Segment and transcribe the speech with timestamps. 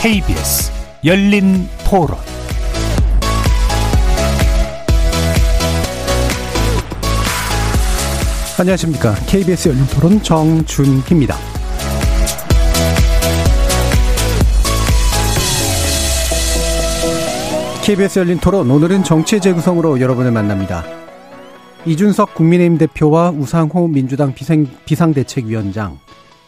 [0.00, 0.70] KBS
[1.04, 2.16] 열린 토론
[8.60, 9.16] 안녕하십니까.
[9.26, 11.34] KBS 열린 토론 정준희입니다.
[17.84, 20.84] KBS 열린 토론 오늘은 정치 재구성으로 여러분을 만납니다.
[21.86, 25.98] 이준석 국민의힘 대표와 우상호 민주당 비상, 비상대책위원장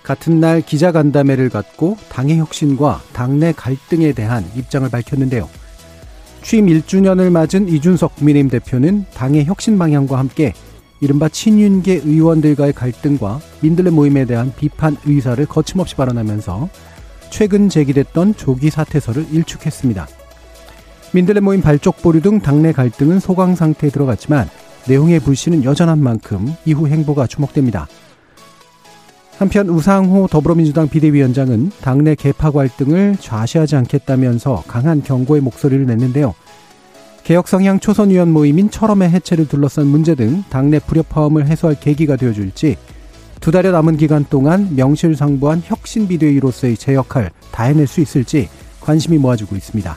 [0.03, 5.49] 같은 날 기자간담회를 갖고 당의 혁신과 당내 갈등에 대한 입장을 밝혔는데요.
[6.43, 10.55] 취임 1주년을 맞은 이준석 국민의힘 대표는 당의 혁신 방향과 함께
[11.01, 16.69] 이른바 친윤계 의원들과의 갈등과 민들레 모임에 대한 비판 의사를 거침없이 발언하면서
[17.31, 20.07] 최근 제기됐던 조기 사퇴서를 일축했습니다.
[21.13, 24.49] 민들레 모임 발족 보류 등 당내 갈등은 소강 상태에 들어갔지만
[24.89, 27.89] 내용의 불씨는 여전한 만큼 이후 행보가 주목됩니다.
[29.41, 36.35] 한편 우상호 더불어민주당 비대위원장은 당내 개파 갈등을 좌시하지 않겠다면서 강한 경고의 목소리를 냈는데요.
[37.25, 42.77] 개혁 성향 초선 의원 모임인 철험의 해체를 둘러싼 문제 등 당내 불협화음을 해소할 계기가 되어줄지
[43.41, 48.51] 두 달여 남은 기간 동안 명실상부한 혁신 비대위로서의 제 역할 다 해낼 수 있을지
[48.83, 49.97] 관심이 모아지고 있습니다.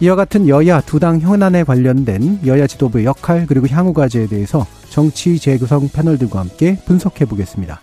[0.00, 5.38] 이와 같은 여야 두 당 현안에 관련된 여야 지도부의 역할 그리고 향후 과제에 대해서 정치
[5.38, 7.82] 재구성 패널들과 함께 분석해 보겠습니다.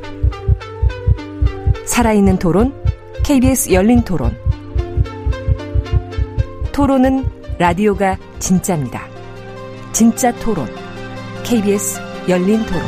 [1.91, 2.73] 살아있는 토론,
[3.25, 4.33] KBS 열린 토론.
[6.71, 7.25] 토론은
[7.59, 9.01] 라디오가 진짜입니다.
[9.91, 10.69] 진짜 토론,
[11.43, 12.81] KBS 열린 토론.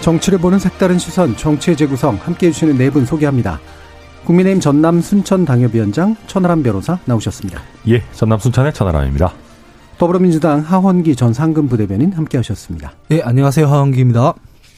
[0.00, 3.60] 정치를 보는 색다른 시선, 정치의 재구성 함께 해주시는 네 분 소개합니다.
[4.24, 7.60] 국민의힘 전남 순천 당협위원장 천하람 변호사 나오셨습니다.
[7.88, 9.34] 예, 전남 순천의 천하람입니다.
[9.98, 12.92] 더불어민주당 하원기 전 상근 부 대변인 함께 하셨습니다.
[13.08, 13.66] 네, 안녕하세요.
[13.66, 14.34] 하원기입니다.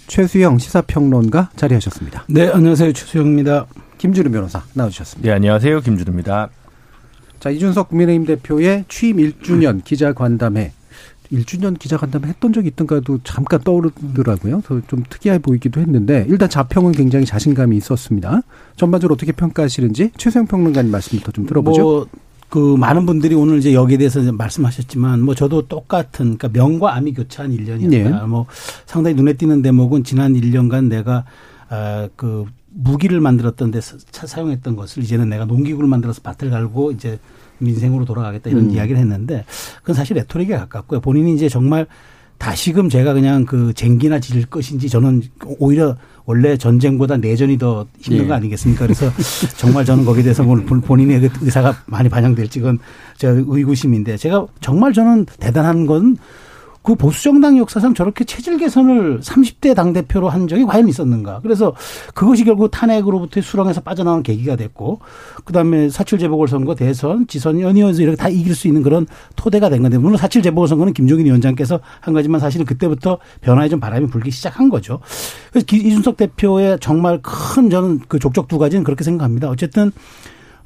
[0.07, 2.25] 최수영 시사평론가 자리하셨습니다.
[2.29, 2.93] 네, 안녕하세요.
[2.93, 3.67] 최수영입니다.
[3.99, 5.29] 김주름 변호사 나오셨습니다.
[5.29, 5.81] 네, 안녕하세요.
[5.81, 6.51] 김주름입니다.
[7.41, 10.73] 자, 이준석 국민의힘 대표의 취임 1주년 기자간담회
[11.33, 14.63] 1주년 기자간담회 했던 적이 있던가도 잠깐 떠오르더라고요.
[14.87, 18.43] 좀 특이해 보이기도 했는데 일단 자평은 굉장히 자신감이 있었습니다.
[18.77, 21.83] 전반적으로 어떻게 평가하시는지 최수영 평론가님 말씀부터 좀 들어보죠.
[21.83, 22.07] 뭐,
[22.55, 27.51] 그 많은 분들이 오늘 이제 여기에 대해서 말씀하셨지만 뭐 저도 똑같은 그러니까 명과 암이 교차한
[27.51, 27.93] 1년이었다.
[27.93, 28.09] 예.
[28.29, 28.47] 뭐
[28.87, 31.25] 상당히 눈에 띄는 대목은 지난 1년간 내가
[31.69, 37.19] 아그 무기를 만들었던 데 사용했던 것을 이제는 내가 농기구를 만들어서 밭을 갈고 이제
[37.59, 38.71] 민생으로 돌아가겠다 이런 음.
[38.71, 39.45] 이야기를 했는데
[39.81, 41.01] 그건 사실 레토릭에 가깝고요.
[41.01, 41.89] 본인이 이제 정말
[42.39, 45.23] 다시금 제가 그냥 그 쟁기나 질 것인지 저는
[45.59, 45.97] 오히려
[46.27, 48.29] 원래 전쟁보다 내전이 더 힘든 예.
[48.29, 48.87] 거 아니겠습니까?
[48.87, 49.11] 그래서
[49.57, 52.79] 정말 저는 거기에 대해서 본인의 그 의사가 많이 반영될지 그건
[53.17, 56.17] 제 의구심인데 제가 정말 저는 대단한 건
[56.85, 61.41] 그 보수정당 역사상 저렇게 체질 개선을 30대 당대표로 한 적이 과연 있었는가.
[61.43, 61.75] 그래서
[62.13, 65.01] 그것이 결국 탄핵으로부터의 수렁에서 빠져나오는 계기가 됐고,
[65.47, 69.81] 그 다음에 사칠 재보궐선거 대선, 지선, 연이어서 이렇게 다 이길 수 있는 그런 토대가 된
[69.81, 74.69] 건데, 물론 사칠 재보궐선거는 김종인 위원장께서 한 거지만 사실은 그때부터 변화에 좀 바람이 불기 시작한
[74.69, 75.01] 거죠.
[75.53, 79.49] 그래서 이준석 대표의 정말 큰 저는 그 족적 두 가지는 그렇게 생각합니다.
[79.49, 79.91] 어쨌든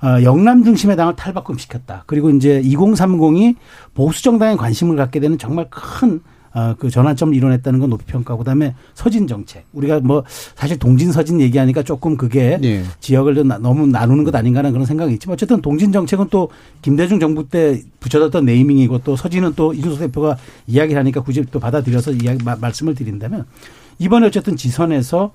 [0.02, 2.04] 어, 영남 중심의 당을 탈바꿈시켰다.
[2.06, 3.56] 그리고 이제 2030이
[3.94, 6.20] 보수 정당에 관심을 갖게 되는 정말 큰
[6.54, 9.66] 어, 그 전환점을 이뤄냈다는 건 높이 평가하고 그다음에 서진 정책.
[9.72, 12.82] 우리가 뭐 사실 동진 서진 얘기하니까 조금 그게 네.
[13.00, 16.50] 지역을 너무 나누는 것 아닌가라는 그런 생각이 있지만 어쨌든 동진 정책은 또
[16.80, 20.36] 김대중 정부 때 붙여졌던 네이밍이고 또 서진은 또 이준석 대표가
[20.66, 23.44] 이야기를 하니까 굳이 또 받아들여서 이야기 말씀을 드린다면
[23.98, 25.32] 이번에 어쨌든 지선에서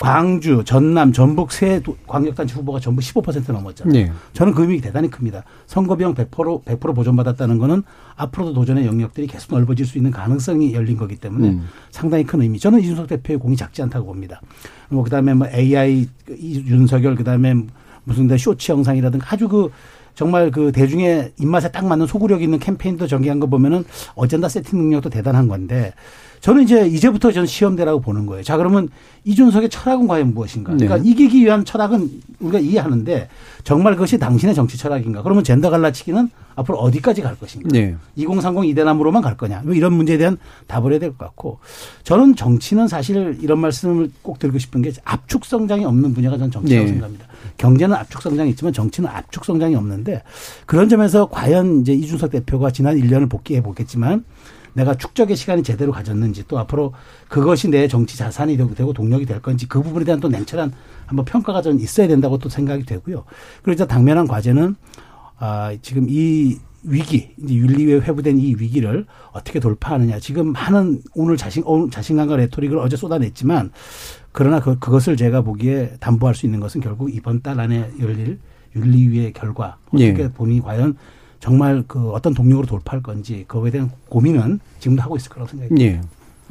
[0.00, 3.92] 광주, 전남, 전북 세 광역단체 후보가 전부 15% 넘었잖아요.
[3.92, 4.10] 네.
[4.32, 5.44] 저는 그 의미 대단히 큽니다.
[5.66, 7.82] 선거 비용 100% 100% 보존받았다는 거는
[8.16, 11.68] 앞으로도 도전의 영역들이 계속 넓어질 수 있는 가능성이 열린 거기 때문에 음.
[11.90, 12.58] 상당히 큰 의미.
[12.58, 14.40] 저는 이준석 대표의 공이 작지 않다고 봅니다.
[14.88, 16.08] 뭐 그다음에 뭐 AI
[16.40, 17.54] 윤석열 그다음에
[18.04, 19.70] 무슨 쇼츠 영상이라든가 아주 그
[20.14, 25.10] 정말 그 대중의 입맛에 딱 맞는 소구력 있는 캠페인도 전개한 거 보면은 어젠다 세팅 능력도
[25.10, 25.92] 대단한 건데
[26.40, 28.42] 저는 이제 이제부터 저는 시험대라고 보는 거예요.
[28.42, 28.88] 자, 그러면
[29.24, 30.72] 이준석의 철학은 과연 무엇인가?
[30.72, 31.08] 그러니까 네.
[31.10, 32.10] 이기기 위한 철학은
[32.40, 33.28] 우리가 이해하는데
[33.62, 35.22] 정말 그것이 당신의 정치 철학인가?
[35.22, 37.68] 그러면 젠더 갈라치기는 앞으로 어디까지 갈 것인가?
[37.70, 37.94] 네.
[38.16, 39.60] 2030 이대남으로만 갈 거냐?
[39.64, 41.58] 뭐 이런 문제에 대한 답을 해야 될 것 같고
[42.04, 46.84] 저는 정치는 사실 이런 말씀을 꼭 드리고 싶은 게 압축 성장이 없는 분야가 저는 정치라고
[46.86, 46.90] 네.
[46.92, 47.26] 생각합니다.
[47.58, 50.22] 경제는 압축 성장이 있지만 정치는 압축 성장이 없는데
[50.64, 54.24] 그런 점에서 과연 이제 이준석 대표가 지난 1년을 복귀해 보겠지만
[54.72, 56.92] 내가 축적의 시간이 제대로 가졌는지 또 앞으로
[57.28, 60.72] 그것이 내 정치 자산이 되고 동력이 될 건지 그 부분에 대한 또 냉철한
[61.06, 63.24] 한번 평가가 좀 있어야 된다고 또 생각이 되고요.
[63.62, 64.76] 그리고 이제 당면한 과제는
[65.38, 70.18] 아 지금 이 위기, 이제 윤리위에 회부된 이 위기를 어떻게 돌파하느냐.
[70.18, 73.70] 지금 많은 오늘 자신, 오늘 자신감과 레토릭을 어제 쏟아냈지만
[74.32, 78.38] 그러나 그, 그것을 제가 보기에 담보할 수 있는 것은 결국 이번 달 안에 열릴
[78.74, 80.28] 윤리위의 결과 어떻게 예.
[80.28, 80.96] 본인이 과연
[81.40, 85.74] 정말 그 어떤 동력으로 돌파할 건지 그거에 대한 고민은 지금도 하고 있을 거라고 듭니다.
[85.80, 86.00] 예.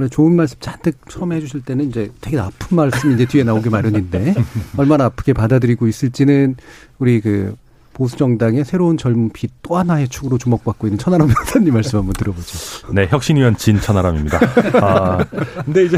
[0.10, 4.34] 좋은 말씀 잔뜩 처음에 해주실 때는 이제 되게 아픈 말씀이 이제 뒤에 나오기 마련인데
[4.78, 6.56] 얼마나 아프게 받아들이고 있을지는
[7.00, 7.56] 우리 그
[8.00, 12.92] 보수 정당의 새로운 젊은 빛 또 하나의 축으로 주목받고 있는 천하람 변호사님 말씀 한번 들어보죠.
[12.92, 14.40] 네, 혁신위원 진 천하람입니다.
[14.82, 15.24] 아,
[15.64, 15.98] 근데 이제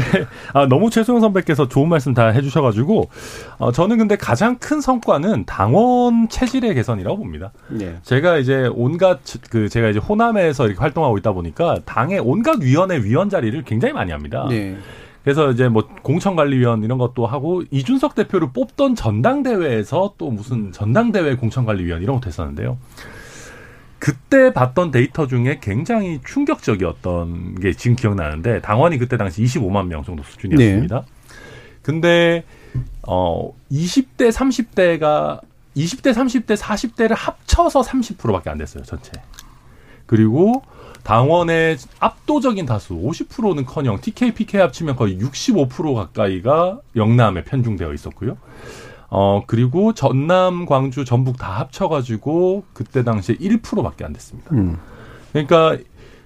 [0.52, 3.08] 아, 너무 최소영 선배께서 좋은 말씀 다 해주셔가지고
[3.56, 7.52] 어, 저는 근데 가장 큰 성과는 당원 체질의 개선이라고 봅니다.
[7.68, 7.96] 네.
[8.02, 13.30] 제가 이제 온갖 그 제가 이제 호남에서 이렇게 활동하고 있다 보니까 당의 온갖 위원회 위원
[13.30, 14.46] 자리를 굉장히 많이 합니다.
[14.50, 14.76] 네.
[15.22, 22.02] 그래서 이제 뭐 공천관리위원 이런 것도 하고 이준석 대표를 뽑던 전당대회에서 또 무슨 전당대회 공천관리위원
[22.02, 22.76] 이런 것도 했었는데요.
[24.00, 30.24] 그때 봤던 데이터 중에 굉장히 충격적이었던 게 지금 기억나는데 당원이 그때 당시 25만 명 정도
[30.24, 31.00] 수준이었습니다.
[31.00, 31.06] 네.
[31.82, 32.44] 근데
[33.06, 35.40] 어 20대 30대가
[35.76, 39.12] 20대 30대 40대를 합쳐서 30%밖에 안 됐어요, 전체.
[40.06, 40.62] 그리고
[41.02, 48.36] 당원의 압도적인 다수 50%는커녕 TK, PK 합치면 거의 65% 가까이가 영남에 편중되어 있었고요.
[49.10, 54.54] 어 그리고 전남, 광주, 전북 다 합쳐가지고 그때 당시에 1%밖에 안 됐습니다.
[54.54, 54.78] 음.
[55.32, 55.76] 그러니까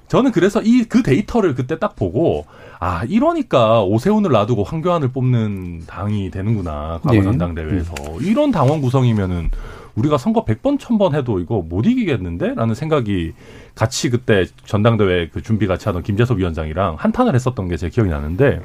[0.08, 2.46] 저는 그래서 이 그 데이터를 그때 딱 보고
[2.78, 7.23] 아 이러니까 오세훈을 놔두고 황교안을 뽑는 당이 되는구나 과거 네.
[7.23, 8.19] 전당대회에서 음.
[8.20, 9.50] 이런 당원 구성이면은
[9.96, 12.54] 우리가 선거 100번, 1000번 해도 이거 못 이기겠는데?
[12.54, 13.32] 라는 생각이
[13.75, 18.60] 같이 그때 전당대회 그 준비 같이 하던 김재섭 위원장이랑 한탄을 했었던 게 제 기억이 나는데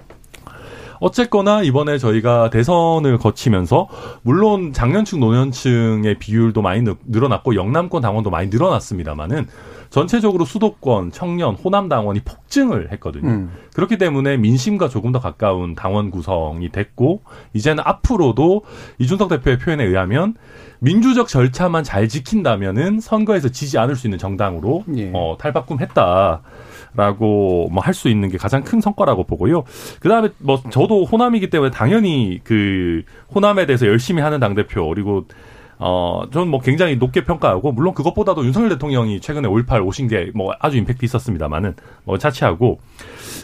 [0.99, 3.87] 어쨌거나 이번에 저희가 대선을 거치면서
[4.21, 9.47] 물론 장년층 노년층의 비율도 많이 늘어났고 영남권 당원도 많이 늘어났습니다만은
[9.91, 13.29] 전체적으로 수도권, 청년, 호남 당원이 폭증을 했거든요.
[13.29, 13.51] 음.
[13.75, 17.21] 그렇기 때문에 민심과 조금 더 가까운 당원 구성이 됐고
[17.53, 18.63] 이제는 앞으로도
[18.99, 20.33] 이준석 대표의 표현에 의하면
[20.79, 25.11] 민주적 절차만 잘 지킨다면은 선거에서 지지 않을 수 있는 정당으로 예.
[25.13, 26.41] 어, 탈바꿈했다.
[26.93, 29.63] 라고 뭐 할 수 있는 게 가장 큰 성과라고 보고요.
[30.01, 33.03] 그다음에 뭐 저도 호남이기 때문에 당연히 그
[33.33, 35.25] 호남에 대해서 열심히 하는 당 대표 그리고
[35.83, 40.53] 어, 저는 뭐 굉장히 높게 평가하고, 물론 그것보다도 윤석열 대통령이 최근에 5.18 오신 게 뭐
[40.59, 41.73] 아주 임팩트 있었습니다만은,
[42.03, 42.79] 뭐 차치하고,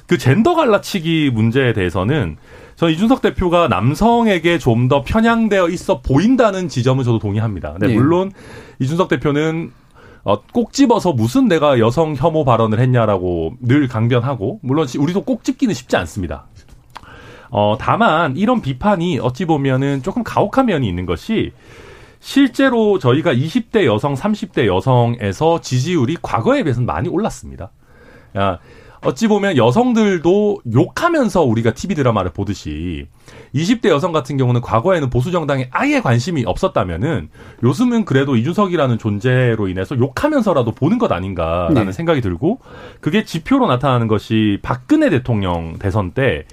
[0.06, 2.38] 그 젠더 갈라치기 문제에 대해서는
[2.75, 7.72] 저는 이준석 대표가 남성에게 좀 더 편향되어 있어 보인다는 지점은 저도 동의합니다.
[7.74, 7.94] 근데 네.
[7.95, 8.31] 물론
[8.80, 9.72] 이준석 대표는
[10.24, 15.74] 어, 꼭 집어서 무슨 내가 여성 혐오 발언을 했냐라고 늘 강변하고, 물론 우리도 꼭 집기는
[15.74, 16.45] 쉽지 않습니다.
[17.50, 21.52] 어, 다만 이런 비판이 어찌 보면은 조금 가혹한 면이 있는 것이
[22.19, 27.71] 실제로 저희가 20대 여성, 30대 여성에서 지지율이 과거에 비해서는 많이 올랐습니다.
[28.38, 28.59] 야,
[29.02, 33.07] 어찌 보면 여성들도 욕하면서 우리가 TV 드라마를 보듯이
[33.54, 37.30] 20대 여성 같은 경우는 과거에는 보수 정당에 아예 관심이 없었다면은
[37.64, 41.92] 요즘은 그래도 이준석이라는 존재로 인해서 욕하면서라도 보는 것 아닌가라는 네.
[41.92, 42.59] 생각이 들고
[43.00, 46.45] 그게 지표로 나타나는 것이 박근혜 대통령 대선 때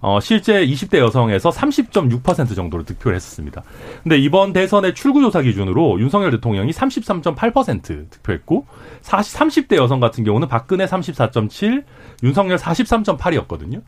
[0.00, 3.62] 어, 실제 20대 여성에서 30.6% 정도로 득표를 했었습니다.
[4.02, 8.66] 근데 이번 대선의 출구조사 기준으로 윤석열 대통령이 33.8% 득표했고
[9.02, 11.84] 40, 30대 여성 같은 경우는 박근혜 34.7,
[12.22, 13.82] 윤석열 43.8이었거든요.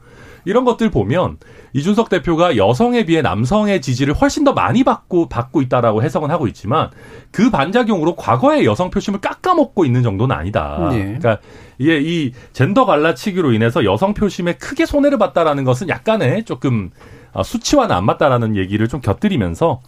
[0.45, 1.37] 이런 것들 보면
[1.75, 6.91] 이준석 대표가 여성에 비해 남성의 지지를 훨씬 더 많이 받고 받고 있다라고 해석은 하고 있지만
[7.31, 10.89] 그 반작용으로 과거의 여성 표심을 깎아먹고 있는 정도는 아니다.
[10.91, 11.05] 네.
[11.05, 11.39] 그러니까
[11.79, 16.91] 이게 이 젠더 갈라치기로 인해서 여성 표심에 크게 손해를 봤다라는 것은 약간의 조금
[17.33, 19.81] 어, 수치와는 안 맞다라는 얘기를 좀 곁들이면서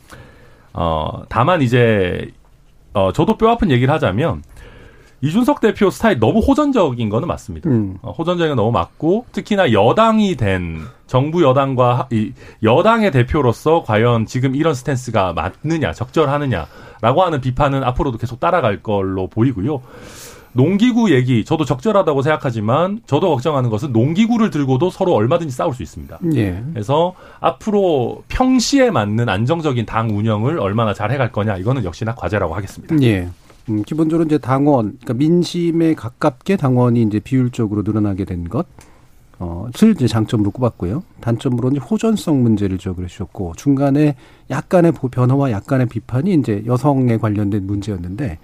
[0.72, 2.30] 어 다만 이제
[2.92, 4.42] 어 저도 뼈 아픈 얘기를 하자면
[5.22, 7.68] 이준석 대표 스타일 너무 호전적인 거는 맞습니다.
[7.68, 7.98] 음.
[8.02, 12.32] 어, 호전적인 건 너무 맞고 특히나 여당이 된 정부 여당과 이
[12.62, 19.82] 여당의 대표로서 과연 지금 이런 스탠스가 맞느냐 적절하느냐라고 하는 비판은 앞으로도 계속 따라갈 걸로 보이고요.
[20.52, 26.18] 농기구 얘기 저도 적절하다고 생각하지만 저도 걱정하는 것은 농기구를 들고도 서로 얼마든지 싸울 수 있습니다.
[26.34, 26.62] 예.
[26.72, 32.96] 그래서 앞으로 평시에 맞는 안정적인 당 운영을 얼마나 잘 해갈 거냐 이거는 역시나 과제라고 하겠습니다.
[33.02, 33.28] 예.
[33.68, 38.66] 음, 기본적으로 이제 당원, 그러니까 민심에 가깝게 당원이 이제 비율적으로 늘어나게 된 것,
[39.38, 41.02] 어, 을 이제 장점으로 꼽았고요.
[41.20, 44.16] 단점으로는 호전성 문제를 지적을 해주셨고, 중간에
[44.50, 48.38] 약간의 변화와 약간의 비판이 이제 여성에 관련된 문제였는데,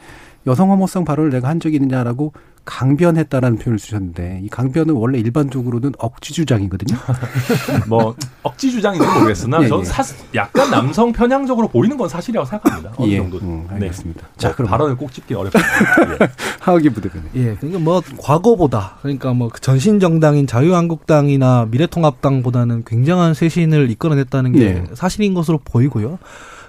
[0.47, 2.33] 여성 혐오성 발언을 내가 한 적이 있느냐라고
[2.67, 6.99] 강변했다라는 표현을 쓰셨는데 이 강변은 원래 일반적으로는 억지 주장이거든요.
[7.89, 9.89] 뭐 억지 주장인지 모르겠으나 예, 저는 예.
[9.89, 10.03] 사,
[10.35, 12.93] 약간 남성 편향적으로 보이는 건 사실이라고 생각합니다.
[12.97, 13.39] 어느 예, 정도.
[13.39, 14.21] 음, 알겠습니다.
[14.21, 14.27] 네.
[14.37, 16.25] 자, 그럼 발언을 꼭 짚기 어렵습니다.
[16.25, 16.29] 예.
[16.61, 17.31] 하기 부대변인.
[17.37, 24.85] 예, 그러니까 뭐 과거보다 그러니까 뭐그 전신 정당인 자유한국당이나 미래통합당보다는 굉장한 쇄신을 이끌어냈다는 게 예.
[24.95, 26.19] 사실인 것으로 보이고요.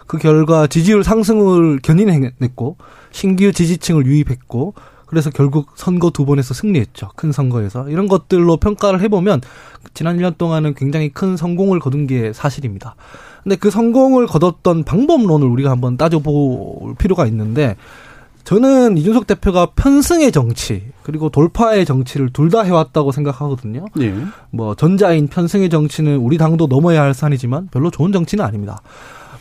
[0.07, 2.77] 그 결과 지지율 상승을 견인해냈고
[3.11, 4.73] 신규 지지층을 유입했고
[5.05, 7.11] 그래서 결국 선거 두 번에서 승리했죠.
[7.15, 7.89] 큰 선거에서.
[7.89, 9.41] 이런 것들로 평가를 해보면
[9.93, 12.95] 지난 1년 동안은 굉장히 큰 성공을 거둔 게 사실입니다.
[13.43, 17.77] 근데 그 성공을 거뒀던 방법론을 우리가 한번 따져볼 필요가 있는데
[18.43, 23.85] 저는 이준석 대표가 편승의 정치 그리고 돌파의 정치를 둘 다 해왔다고 생각하거든요.
[23.95, 24.13] 네.
[24.51, 28.81] 뭐 전자인 편승의 정치는 우리 당도 넘어야 할 산이지만 별로 좋은 정치는 아닙니다.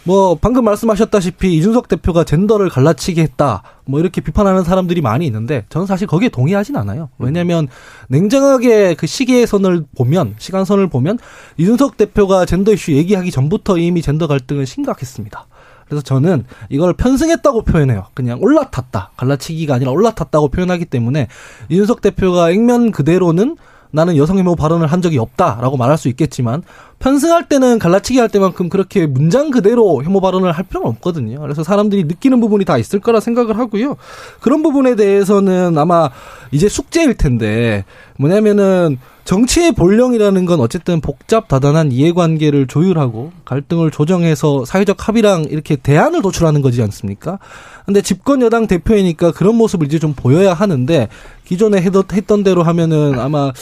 [0.06, 3.64] 뭐 방금 말씀하셨다시피 이준석 대표가 젠더를 갈라치게 했다.
[3.84, 7.08] 뭐 이렇게 비판하는 사람들이 많이 있는데 저는 사실 거기에 동의하진 않아요.
[7.18, 7.66] 왜냐하면
[8.08, 11.18] 냉정하게 그 시계선을 보면 시간선을 보면
[11.56, 15.46] 이준석 대표가 젠더 이슈 얘기하기 전부터 이미 젠더 갈등은 심각했습니다.
[15.88, 18.06] 그래서 저는 이걸 편승했다고 표현해요.
[18.14, 19.10] 그냥 올라탔다.
[19.16, 21.26] 갈라치기가 아니라 올라탔다고 표현하기 때문에
[21.68, 23.56] 이준석 대표가 액면 그대로는
[23.90, 26.62] 나는 여성 혐오 발언을 한 적이 없다라고 말할 수 있겠지만
[26.98, 31.40] 편승할 때는 갈라치기 할 때만큼 그렇게 문장 그대로 혐오 발언을 할 필요는 없거든요.
[31.40, 33.96] 그래서 사람들이 느끼는 부분이 다 있을 거라 생각을 하고요.
[34.40, 36.10] 그런 부분에 대해서는 아마
[36.52, 37.84] 이제 숙제일 텐데
[38.18, 46.22] 뭐냐면은 정치의 본령이라는 건 어쨌든 복잡 다단한 이해관계를 조율하고 갈등을 조정해서 사회적 합의랑 이렇게 대안을
[46.22, 47.40] 도출하는 거지 않습니까?
[47.84, 51.08] 근데 집권 여당 대표이니까 그런 모습을 이제 좀 보여야 하는데
[51.44, 53.52] 기존에 했던 대로 하면은 아마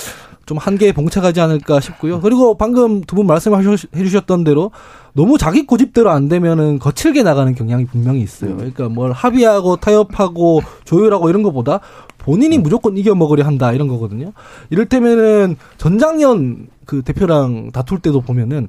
[0.47, 2.21] 좀 한계에 봉착하지 않을까 싶고요.
[2.21, 3.63] 그리고 방금 두 분 말씀해
[4.05, 4.71] 주셨던 대로
[5.15, 8.57] 너무 자기 고집대로 안 되면은 거칠게 나가는 경향이 분명히 있어요.
[8.57, 11.81] 그러니까 뭘 합의하고 타협하고 조율하고 이런 것보다
[12.19, 14.33] 본인이 무조건 이겨 먹으려 한다 이런 거거든요.
[14.71, 18.69] 이를테면은 전장년 그 대표랑 다툴 때도 보면은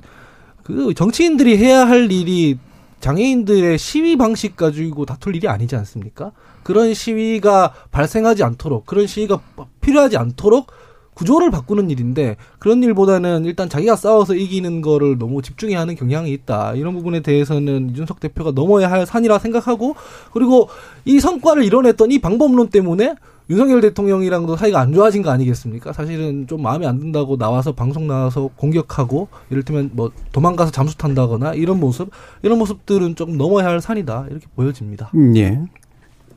[0.64, 2.58] 그 정치인들이 해야 할 일이
[3.00, 6.32] 장애인들의 시위 방식 가지고 다툴 일이 아니지 않습니까?
[6.64, 9.40] 그런 시위가 발생하지 않도록 그런 시위가
[9.82, 10.68] 필요하지 않도록
[11.16, 16.76] 구조를 바꾸는 일인데 그런 일보다는 일단 자기가 싸워서 이기는 거를 너무 집중해야 하는 경향이 있다.
[16.76, 19.96] 이런 부분에 대해서는 이준석 대표가 넘어야 할 산이라 생각하고
[20.32, 20.70] 그리고
[21.06, 23.16] 이 성과를 이뤄냈던 이 방법론 때문에
[23.50, 25.94] 윤석열 대통령이랑도 사이가 안 좋아진 거 아니겠습니까?
[25.94, 31.80] 사실은 좀 마음에 안 든다고 나와서 방송 나와서 공격하고 이를테면 뭐 도망가서 잠수 탄다거나 이런
[31.80, 32.10] 모습
[32.42, 35.12] 이런 모습들은 좀 넘어야 할 산이다 이렇게 보여집니다.
[35.14, 35.62] 음, 예.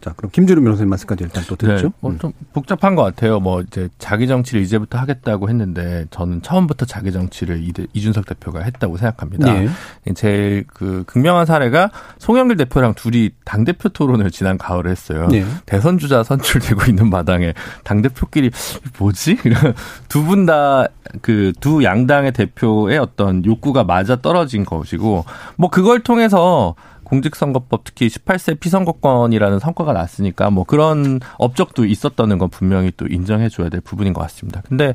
[0.01, 1.89] 자, 그럼 김준우 변호사님 말씀까지 일단 또 듣죠.
[1.89, 3.41] 네, 뭐좀 복잡한 것 같아요.
[3.41, 7.63] 뭐 이제 자기 정치를 이제부터 하겠다고 했는데 저는 처음부터 자기 정치를
[7.93, 9.53] 이준석 대표가 했다고 생각합니다.
[9.53, 9.69] 네.
[10.15, 15.27] 제일 그 극명한 사례가 송영길 대표랑 둘이 당 대표 토론을 지난 가을에 했어요.
[15.29, 15.45] 네.
[15.67, 18.51] 대선 주자 선출되고 있는 마당에 당 대표끼리
[18.99, 19.37] 뭐지?
[20.09, 20.87] 두 분 다
[21.23, 25.25] 그 두 양당의 대표의 어떤 욕구가 맞아 떨어진 것이고
[25.57, 26.75] 뭐 그걸 통해서
[27.09, 33.69] 공직선거법 특히 18세 피선거권이라는 성과가 났으니까 뭐 그런 업적도 있었다는 건 분명히 또 인정해 줘야
[33.69, 34.63] 될 부분인 것 같습니다.
[34.69, 34.93] 근데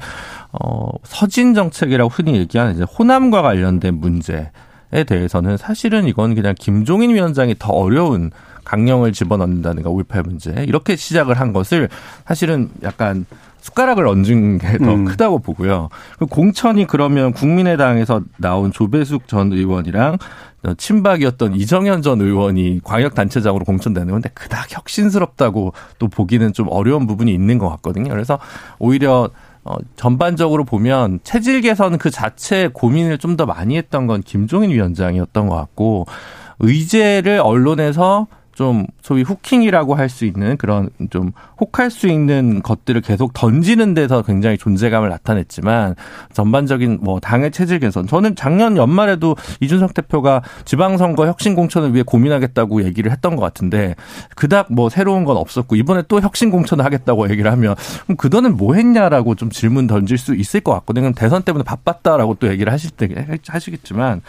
[0.52, 4.52] 어 서진 정책이라고 흔히 얘기하는 이제 호남과 관련된 문제
[4.92, 8.30] 에 대해서는 사실은 이건 그냥 김종인 위원장이 더 어려운
[8.64, 11.90] 강령을 집어넣는다든가 5.18 문제 이렇게 시작을 한 것을
[12.28, 13.26] 사실은 약간
[13.64, 15.06] 숟가락을 얹은 게더 음.
[15.06, 15.90] 크다고 보고요.
[16.30, 20.18] 공천이 그러면 국민의당에서 나온 조배숙 전 의원이랑
[20.78, 27.58] 친박이었던 이정현 전 의원이 광역단체장으로 공천되는 건데 그닥 혁신스럽다고 또 보기는 좀 어려운 부분이 있는
[27.58, 28.10] 것 같거든요.
[28.10, 28.40] 그래서
[28.80, 29.30] 오히려
[29.66, 35.48] 어, 전반적으로 보면 체질 개선 그 자체 고민을 좀 더 많이 했던 건 김종인 위원장이었던
[35.48, 36.06] 것 같고
[36.60, 43.34] 의제를 언론에서 좀 소위 후킹이라고 할 수 있는 그런 좀 혹할 수 있는 것들을 계속
[43.34, 45.96] 던지는 데서 굉장히 존재감을 나타냈지만
[46.34, 52.84] 전반적인 뭐 당의 체질 개선 저는 작년 연말에도 이준석 대표가 지방선거 혁신 공천을 위해 고민하겠다고
[52.84, 53.96] 얘기를 했던 것 같은데
[54.36, 58.76] 그닥 뭐 새로운 건 없었고 이번에 또 혁신 공천을 하겠다고 얘기를 하면 그럼 그동안 뭐
[58.76, 61.12] 했냐라고 좀 질문 던질 수 있을 것 같거든요.
[61.14, 63.10] 대선 때문에 바빴다라고 또 얘기를 하실 때
[63.48, 64.22] 하시겠지만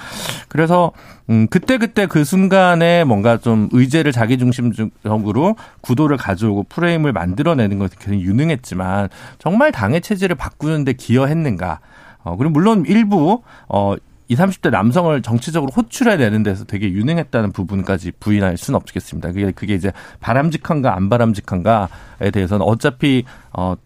[0.49, 0.93] 그래서
[1.31, 7.97] 음 그때 그때 그 순간에 뭔가 좀 의제를 자기 중심적으로 구도를 가져오고 프레임을 만들어내는 것이
[7.99, 11.81] 굉장히 유능했지만 정말 당의 체질을 바꾸는데 기여했는가?
[12.25, 13.95] 어, 그리고 물론 일부 어
[14.29, 19.33] 20, 30대 남성을 정치적으로 호출해내는 데서 되게 유능했다는 부분까지 부인할 수는 없겠습니다.
[19.33, 23.77] 그게 그게 이제 바람직한가 안 바람직한가에 대해서는 어차피 어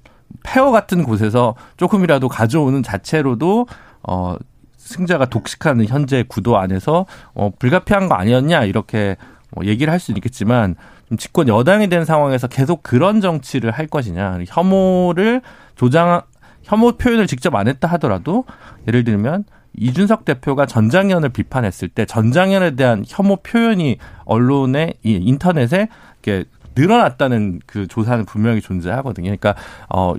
[0.44, 3.66] 폐허 같은 곳에서 조금이라도 가져오는 자체로도
[4.02, 4.36] 어
[4.78, 7.04] 승자가 독식하는 현재 구도 안에서
[7.34, 9.16] 어 불가피한 거 아니었냐 이렇게
[9.50, 10.76] 뭐 얘기를 할 수는 있겠지만
[11.18, 15.42] 집권 여당이 된 상황에서 계속 그런 정치를 할 것이냐 혐오를
[15.76, 16.22] 조장
[16.62, 18.44] 혐오 표현을 직접 안 했다 하더라도
[18.86, 19.44] 예를 들면
[19.76, 25.88] 이준석 대표가 전장현을 비판했을 때 전장현에 대한 혐오 표현이 언론에 이 인터넷에
[26.22, 29.26] 이렇게 늘어났다는 그 조사는 분명히 존재하거든요.
[29.26, 29.54] 그러니까
[29.88, 30.14] 어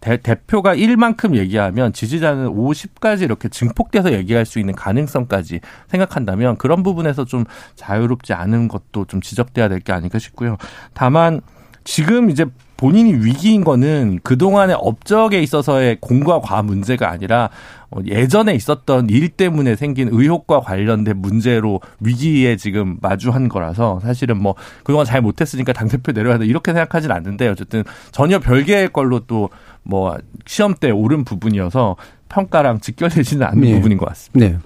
[0.00, 7.24] 대, 대표가 1만큼 얘기하면 지지자는 50까지 이렇게 증폭돼서 얘기할 수 있는 가능성까지 생각한다면 그런 부분에서
[7.24, 7.44] 좀
[7.76, 10.56] 자유롭지 않은 것도 좀 지적돼야 될 게 아닐까 싶고요.
[10.94, 11.40] 다만
[11.84, 17.50] 지금 이제 본인이 위기인 거는 그동안의 업적에 있어서의 공과 과 문제가 아니라
[17.90, 24.54] 어, 예전에 있었던 일 때문에 생긴 의혹과 관련된 문제로 위기에 지금 마주한 거라서 사실은 뭐
[24.82, 29.50] 그동안 잘 못했으니까 당대표 내려야 돼 이렇게 생각하진 않는데 어쨌든 전혀 별개의 걸로 또
[29.84, 31.96] 뭐 시험 때 옳은 부분이어서
[32.28, 33.74] 평가랑 직결되지는 않는 네.
[33.74, 34.52] 부분인 것 같습니다.
[34.52, 34.58] 네.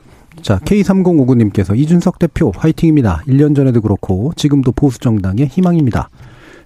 [0.43, 3.25] 자, K3059님께서 이준석 대표 화이팅입니다.
[3.27, 6.09] 1년 전에도 그렇고 지금도 보수 정당의 희망입니다.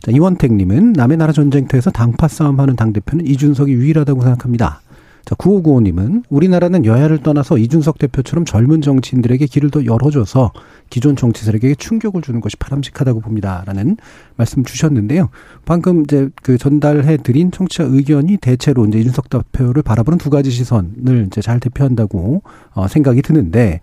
[0.03, 4.81] 자, 이원택님은 남의 나라 전쟁터에서 당파 싸움하는 당대표는 이준석이 유일하다고 생각합니다.
[5.25, 10.53] 자, 9595님은 우리나라는 여야를 떠나서 이준석 대표처럼 젊은 정치인들에게 길을 더 열어줘서
[10.91, 13.63] 기존 정치 세력에게 충격을 주는 것이 바람직하다고 봅니다.
[13.65, 13.97] 라는
[14.35, 15.29] 말씀 주셨는데요.
[15.65, 21.29] 방금 이제 그 전달해 드린 청취자 의견이 대체로 이제 이준석 대표를 바라보는 두 가지 시선을
[21.29, 22.43] 이제 잘 대표한다고
[22.75, 23.81] 어, 생각이 드는데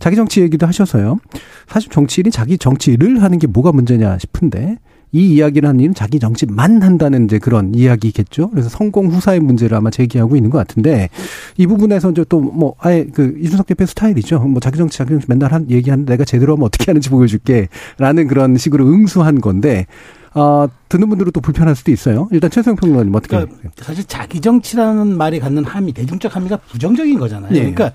[0.00, 1.20] 자기 정치 얘기도 하셔서요.
[1.68, 4.78] 사실 정치인이 자기 정치를 하는 게 뭐가 문제냐 싶은데
[5.12, 8.50] 이 이야기를 하는 이유는 자기 정치만 한다는 이제 그런 이야기겠죠.
[8.50, 11.08] 그래서 성공 후사의 문제를 아마 제기하고 있는 것 같은데
[11.56, 14.40] 이 부분에서 이제 또 뭐 아예 그 이준석 대표 스타일이죠.
[14.40, 18.56] 뭐 자기 정치 자기 정치 맨날 한 얘기하는데 내가 제대로 하면 어떻게 하는지 보여줄게라는 그런
[18.56, 19.86] 식으로 응수한 건데
[20.34, 22.28] 어, 듣는 분들은 또 불편할 수도 있어요.
[22.30, 27.50] 일단 최소영 평론가님 어떻게 그러니까 사실 자기 정치라는 말이 갖는 함의 대중적 함의가 부정적인 거잖아요.
[27.52, 27.58] 네.
[27.58, 27.92] 그러니까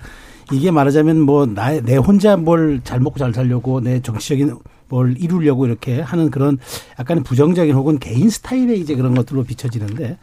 [0.52, 4.54] 이게 말하자면 뭐 나 내 혼자 뭘 잘 먹고 잘 살려고 내 정치적인
[4.88, 6.58] 뭘 이루려고 이렇게 하는 그런
[6.98, 10.16] 약간 부정적인 혹은 개인 스타일의 이제 그런 것들로 비춰지는데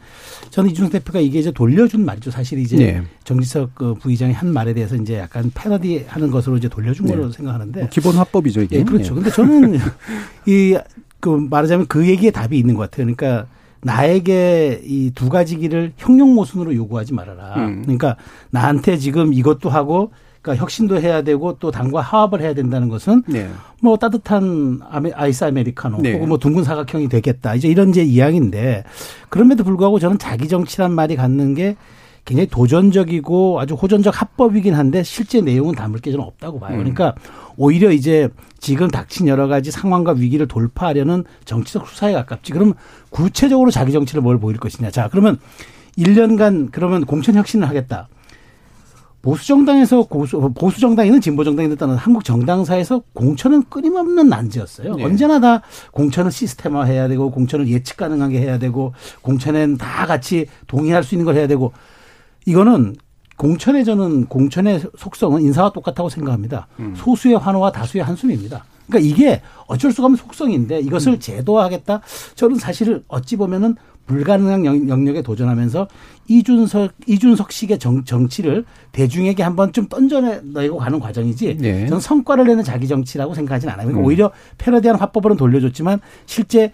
[0.50, 2.30] 저는 이준석 대표가 이게 이제 돌려준 말이죠.
[2.30, 3.02] 사실 이제 네.
[3.24, 7.14] 정지석 그 부의장이 한 말에 대해서 이제 약간 패러디 하는 것으로 이제 돌려준 네.
[7.14, 8.78] 거로 생각하는데 뭐 기본 화법이죠 이게.
[8.78, 9.14] 네, 그렇죠.
[9.14, 9.20] 네.
[9.20, 9.78] 근데 저는
[10.46, 10.76] 이
[11.24, 13.06] 그 말하자면 그 얘기에 답이 있는 것 같아요.
[13.06, 13.46] 그러니까
[13.80, 17.54] 나에게 이 두 가지 길을 형용 모순으로 요구하지 말아라.
[17.56, 17.80] 음.
[17.82, 18.16] 그러니까
[18.50, 20.10] 나한테 지금 이것도 하고
[20.44, 23.48] 그러니까 혁신도 해야 되고 또 당과 화합을 해야 된다는 것은 네.
[23.80, 24.80] 뭐 따뜻한
[25.14, 26.12] 아이스 아메리카노 네.
[26.12, 27.54] 혹은 뭐 둥근 사각형이 되겠다.
[27.54, 28.84] 이제 이런 이제 이야기인데
[29.30, 31.76] 그럼에도 불구하고 저는 자기 정치란 말이 갖는 게
[32.26, 36.74] 굉장히 도전적이고 아주 호전적 합법이긴 한데 실제 내용은 담을 게 저는 없다고 봐요.
[36.74, 36.78] 음.
[36.78, 37.14] 그러니까
[37.56, 38.28] 오히려 이제
[38.60, 42.52] 지금 닥친 여러 가지 상황과 위기를 돌파하려는 정치적 수사에 가깝지.
[42.52, 42.74] 그럼
[43.08, 44.90] 구체적으로 자기 정치를 뭘 보일 것이냐.
[44.90, 45.38] 자, 그러면
[45.96, 48.08] 1년간 그러면 공천 혁신을 하겠다.
[49.24, 54.96] 보수 정당에서 고수, 보수 정당이든 진보 정당이든 따는 한국 정당사에서 공천은 끊임없는 난제였어요.
[54.96, 55.02] 네.
[55.02, 61.14] 언제나 다 공천을 시스템화해야 되고 공천을 예측 가능하게 해야 되고 공천엔 다 같이 동의할 수
[61.14, 61.72] 있는 걸 해야 되고
[62.44, 62.96] 이거는
[63.38, 66.66] 공천의 저는 공천의 속성은 인사와 똑같다고 생각합니다.
[66.80, 66.92] 음.
[66.94, 68.66] 소수의 환호와 다수의 한숨입니다.
[68.86, 71.18] 그러니까 이게 어쩔 수가 없는 속성인데 이것을 음.
[71.18, 72.02] 제도화하겠다.
[72.34, 75.88] 저는 사실 어찌 보면은 불가능한 영역에 도전하면서
[76.28, 81.58] 이준석 이준석식의 정, 정치를 대중에게 한번 좀 던져내고 가는 과정이지.
[81.58, 81.86] 네.
[81.86, 83.86] 저는 성과를 내는 자기 정치라고 생각하지는 않아요.
[83.86, 84.06] 그러니까 음.
[84.06, 86.70] 오히려 패러디한 화법으로는 돌려줬지만 실제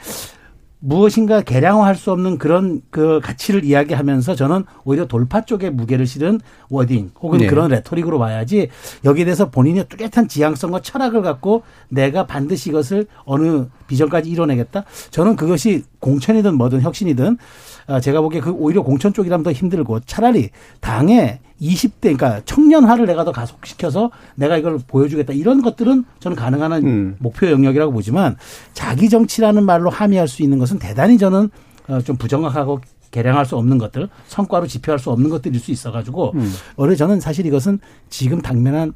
[0.81, 6.41] 무엇인가 개량화할 수 없는 그런 그 가치를 이야기하면서 저는 오히려 돌파 쪽에 무게를 실은
[6.71, 7.47] wording 혹은 네.
[7.47, 8.69] 그런 레토릭으로 봐야지
[9.05, 14.85] 여기에 대해서 본인의 뚜렷한 지향성과 철학을 갖고 내가 반드시 이것을 어느 비전까지 이뤄내겠다.
[15.11, 17.37] 저는 그것이 공천이든 뭐든 혁신이든
[17.87, 23.25] 아, 제가 보기에 그 오히려 공천 쪽이라면 더 힘들고 차라리 당의 20대 그러니까 청년화를 내가
[23.25, 27.17] 더 가속시켜서 내가 이걸 보여주겠다 이런 것들은 저는 가능한 음.
[27.19, 28.37] 목표 영역이라고 보지만
[28.73, 31.51] 자기 정치라는 말로 함의할 수 있는 것은 대단히 저는
[31.89, 36.53] 어, 좀 부정확하고 개량할 수 없는 것들, 성과로 지표할 수 없는 것들일 수 있어가지고 음.
[36.77, 38.93] 원래 저는 사실 이것은 지금 당면한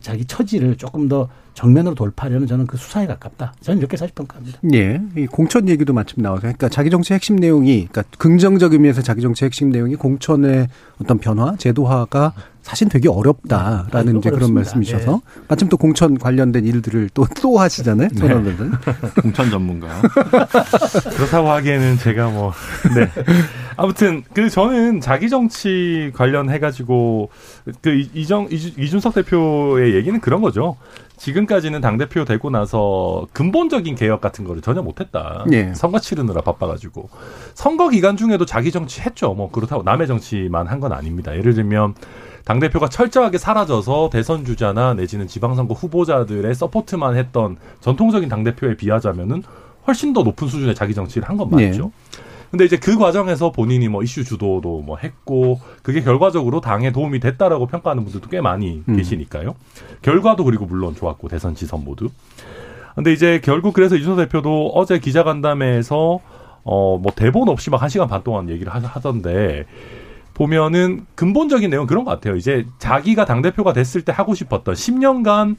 [0.00, 3.54] 자기 처지를 조금 더 정면으로 돌파하려는 저는 그 수사에 가깝다.
[3.60, 4.60] 저는 이렇게 사실 평가합니다.
[4.74, 5.00] 예.
[5.16, 9.44] 이 공천 얘기도 마침 나와서 그러니까 자기 정치 핵심 내용이 그러니까 긍정적 의미에서 자기 정치
[9.44, 10.68] 핵심 내용이 공천의
[11.00, 15.42] 어떤 변화, 제도화가 사실 되게 어렵다라는 아, 이제 그런 말씀이셔서 예.
[15.48, 18.08] 마침 또 공천 관련된 일들을 또또 하시잖아요.
[18.12, 18.28] 네.
[19.20, 19.88] 공천 전문가.
[21.16, 22.52] 그렇다고 하기에는 제가 뭐
[22.94, 23.10] 네.
[23.76, 27.30] 아무튼 그 저는 자기 정치 관련해 가지고
[27.80, 30.76] 그 이정 이준석 대표의 얘기는 그런 거죠.
[31.16, 35.44] 지금까지는 당 대표 되고 나서 근본적인 개혁 같은 거를 전혀 못했다.
[35.46, 35.72] 네.
[35.74, 37.08] 선거 치르느라 바빠가지고.
[37.54, 39.32] 선거 기간 중에도 자기 정치 했죠.
[39.34, 41.36] 뭐 그렇다고 남의 정치만 한 건 아닙니다.
[41.36, 41.94] 예를 들면
[42.44, 49.44] 당 대표가 철저하게 사라져서 대선 주자나 내지는 지방선거 후보자들의 서포트만 했던 전통적인 당 대표에 비하자면은
[49.86, 51.84] 훨씬 더 높은 수준의 자기 정치를 한 건 맞죠.
[51.84, 51.90] 네.
[52.52, 57.66] 근데 이제 그 과정에서 본인이 뭐 이슈 주도도 뭐 했고 그게 결과적으로 당에 도움이 됐다라고
[57.66, 58.96] 평가하는 분들도 꽤 많이 음.
[58.96, 59.54] 계시니까요.
[60.02, 62.10] 결과도 그리고 물론 좋았고 대선 지선 모두.
[62.94, 66.20] 근데 이제 결국 그래서 이준석 대표도 어제 기자간담회에서
[66.64, 69.64] 어 뭐 대본 없이 막 한 시간 반 동안 얘기를 하던데
[70.34, 72.36] 보면은 근본적인 내용 그런 것 같아요.
[72.36, 75.56] 이제 자기가 당 대표가 됐을 때 하고 싶었던 10년간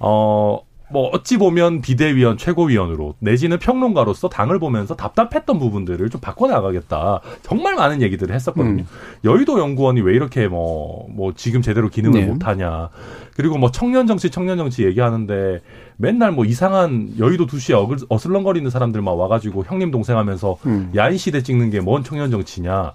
[0.00, 0.58] 어
[0.92, 7.20] 뭐 어찌 보면 비대위원 최고위원으로 내지는 평론가로서 당을 보면서 답답했던 부분들을 좀 바꿔나가겠다.
[7.42, 8.82] 정말 많은 얘기들을 했었거든요.
[8.82, 8.86] 음.
[9.24, 12.26] 여의도 연구원이 왜 이렇게 뭐, 뭐 지금 제대로 기능을 네.
[12.26, 12.90] 못하냐.
[13.34, 15.60] 그리고 뭐 청년 정치, 청년 정치 얘기하는데
[15.96, 17.74] 맨날 뭐 이상한 여의도 두시에
[18.08, 20.92] 어슬렁거리는 사람들만 와가지고 형님 동생 하면서 음.
[20.94, 22.92] 야인 시대 찍는 게 뭔 청년 정치냐.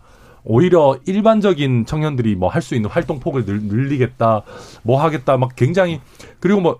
[0.49, 4.43] 오히려 일반적인 청년들이 뭐 할 수 있는 활동 폭을 늘리겠다,
[4.83, 5.99] 뭐 하겠다, 막 굉장히
[6.39, 6.79] 그리고 뭐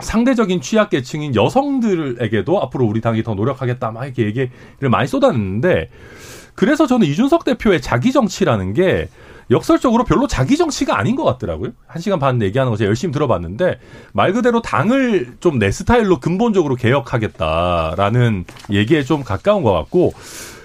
[0.00, 4.50] 상대적인 취약계층인 여성들에게도 앞으로 우리 당이 더 노력하겠다 막 이렇게 얘기를
[4.90, 5.90] 많이 쏟아냈는데
[6.54, 9.08] 그래서 저는 이준석 대표의 자기 정치라는 게
[9.50, 11.72] 역설적으로 별로 자기 정치가 아닌 것 같더라고요.
[11.86, 13.78] 한 시간 반 얘기하는 거 제가 열심히 들어봤는데
[14.12, 20.14] 말 그대로 당을 좀 내 스타일로 근본적으로 개혁하겠다라는 얘기에 좀 가까운 것 같고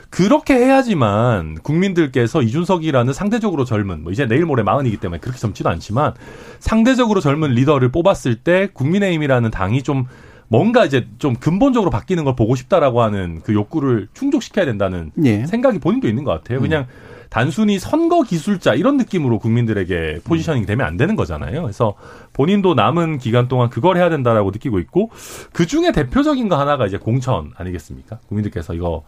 [0.09, 6.13] 그렇게 해야지만 국민들께서 이준석이라는 상대적으로 젊은 뭐 이제 내일 모레 마흔이기 때문에 그렇게 젊지도 않지만
[6.59, 10.05] 상대적으로 젊은 리더를 뽑았을 때 국민의힘이라는 당이 좀
[10.47, 15.45] 뭔가 이제 좀 근본적으로 바뀌는 걸 보고 싶다라고 하는 그 욕구를 충족시켜야 된다는 예.
[15.45, 16.59] 생각이 본인도 있는 것 같아요.
[16.59, 17.19] 그냥 음.
[17.29, 21.61] 단순히 선거 기술자 이런 느낌으로 국민들에게 포지셔닝 되면 안 되는 거잖아요.
[21.61, 21.93] 그래서
[22.33, 25.11] 본인도 남은 기간 동안 그걸 해야 된다라고 느끼고 있고
[25.53, 28.17] 그 중에 대표적인 거 하나가 이제 공천 아니겠습니까?
[28.27, 29.03] 국민들께서 이거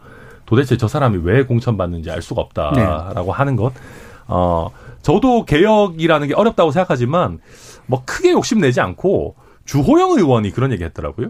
[0.52, 3.30] 도대체 저 사람이 왜 공천받는지 알 수가 없다라고 네.
[3.30, 3.72] 하는 것.
[4.28, 4.68] 어,
[5.00, 7.38] 저도 개혁이라는 게 어렵다고 생각하지만
[7.86, 9.34] 뭐 크게 욕심내지 않고
[9.64, 11.28] 주호영 의원이 그런 얘기 했더라고요.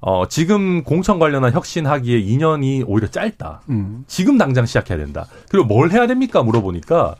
[0.00, 3.62] 어, 지금 공천 관련한 혁신하기에 2년이 오히려 짧다.
[3.68, 4.04] 음.
[4.06, 5.26] 지금 당장 시작해야 된다.
[5.48, 6.44] 그리고 뭘 해야 됩니까?
[6.44, 7.16] 물어보니까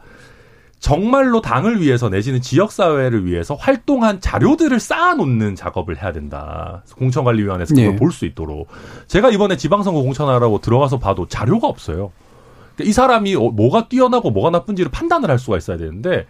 [0.87, 6.85] 정말로 당을 위해서 내지는 지역사회를 위해서 활동한 자료들을 쌓아놓는 작업을 해야 된다.
[6.96, 7.96] 공천관리위원회에서 그걸 네.
[7.96, 8.68] 볼수 있도록.
[9.09, 12.12] 제가 이번에 지방선거 공천하라고 들어가서 봐도 자료가 없어요.
[12.77, 16.25] 그러니까 이 사람이 어, 뭐가 뛰어나고 뭐가 나쁜지를 판단을 할 수가 있어야 되는데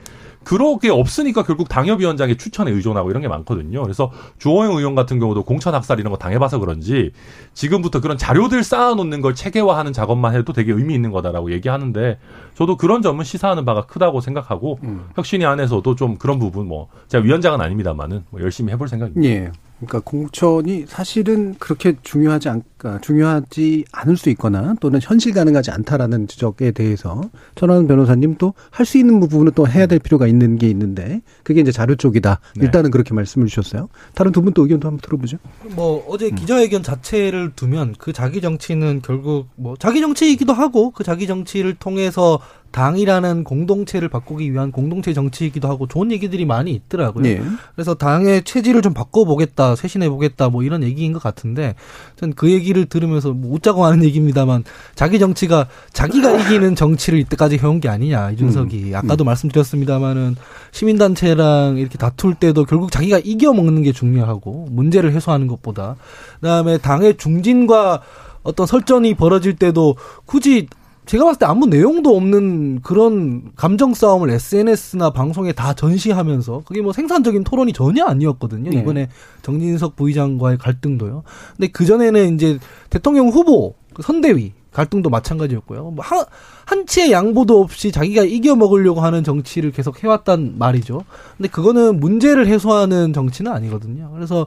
[0.47, 3.83] 그렇게 없으니까 결국 당협위원장의 추천에 의존하고 이런 게 많거든요.
[3.83, 7.11] 그래서 주호영 의원 같은 경우도 공천 학살 이런 거 당해봐서 그런지
[7.53, 12.21] 지금부터 그런 자료들 쌓아놓는 걸 체계화하는 작업만 해도 되게 의미 있는 거다라고 얘기하는데
[12.55, 15.09] 저도 그런 점은 시사하는 바가 크다고 생각하고 음.
[15.17, 19.29] 혁신위 안에서도 좀 그런 부분 뭐 제가 위원장은 아닙니다만은 뭐 열심히 해볼 생각입니다.
[19.29, 19.51] 예.
[19.79, 26.29] 그러니까 공천이 사실은 그렇게 중요하지 않, 그러니까 중요하지 않을 수 있거나 또는 현실 가능하지 않다라는
[26.29, 27.21] 지적에 대해서
[27.55, 31.61] 전하는 변호사님 또 할 수 있는 부분은 또 해야 될 필요가 있는 게 있는데 그게
[31.61, 32.41] 이제 자료 쪽이다.
[32.57, 32.65] 네.
[32.65, 33.89] 일단은 그렇게 말씀을 주셨어요.
[34.15, 35.39] 다른 두 분 또 의견도 한번 들어보죠.
[35.75, 36.83] 뭐 어제 기자회견 음.
[36.83, 42.39] 자체를 두면 그 자기 정치는 결국 뭐 자기 정치이기도 하고 그 자기 정치를 통해서
[42.77, 47.23] 당이라는 공동체를 바꾸기 위한 공동체 정치이기도 하고 좋은 얘기들이 많이 있더라고요.
[47.23, 47.43] 네.
[47.75, 51.75] 그래서 당의 체질을 좀 바꿔보겠다, 쇄신해보겠다, 뭐 이런 얘기인 것 같은데,
[52.17, 57.81] 전 그 얘기를 들으면서 뭐 웃자고 하는 얘기입니다만, 자기 정치가 자기가 이기는 정치를 이때까지 해온
[57.81, 58.91] 게 아니냐, 이준석이.
[58.91, 58.95] 음.
[58.95, 59.27] 아까도 음.
[59.27, 60.37] 말씀드렸습니다만은
[60.73, 65.97] 시민단체랑 이렇게 다툴 때도 결국 자기가 이겨 먹는 게 중요하고, 문제를 해소하는 것보다.
[66.41, 68.03] 그 다음에 당의 중진과
[68.43, 70.69] 어떤 설전이 벌어질 때도 굳이
[71.07, 76.93] 제가 봤을 때 아무 내용도 없는 그런 감정 싸움을 SNS나 방송에 다 전시하면서 그게 뭐
[76.93, 78.71] 생산적인 토론이 전혀 아니었거든요.
[78.71, 78.79] 네.
[78.79, 79.09] 이번에
[79.43, 81.23] 정진석 부의장과의 갈등도요.
[81.57, 82.59] 근데 그 전에는 이제
[82.91, 85.93] 대통령 후보 그 선대위 갈등도 마찬가지였고요.
[85.93, 86.23] 뭐 한,
[86.67, 91.03] 한치의 양보도 없이 자기가 이겨 먹으려고 하는 정치를 계속 해왔단 말이죠.
[91.39, 94.11] 근데 그거는 문제를 해소하는 정치는 아니거든요.
[94.13, 94.47] 그래서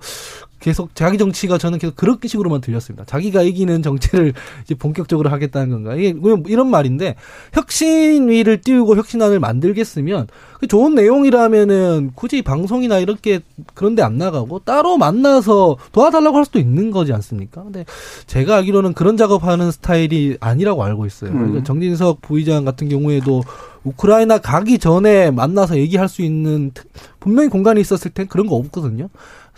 [0.60, 3.06] 계속 자기 정치가 저는 계속 그런 식으로만 들렸습니다.
[3.06, 5.95] 자기가 이기는 정치를 이제 본격적으로 하겠다는 건가.
[5.95, 6.13] 이게
[6.48, 7.15] 이런 말인데
[7.54, 10.28] 혁신위를 띄우고 혁신안을 만들겠으면
[10.60, 13.39] 그 좋은 내용이라면은 굳이 방송이나 이렇게
[13.74, 17.63] 그런데 안 나가고 따로 만나서 도와달라고 할 수도 있는 거지 않습니까?
[17.63, 17.86] 근데
[18.28, 21.32] 제가 알기로는 그런 작업하는 스타일이 아니라고 알고 있어요.
[21.32, 21.38] 음.
[21.38, 23.43] 그러니까 정진석 부의장 같은 경우에도
[23.84, 26.72] 우크라이나 가기 전에 만나서 얘기할 수 있는
[27.19, 29.10] 분명히 공간이 있었을 땐 그런 거 없거든요.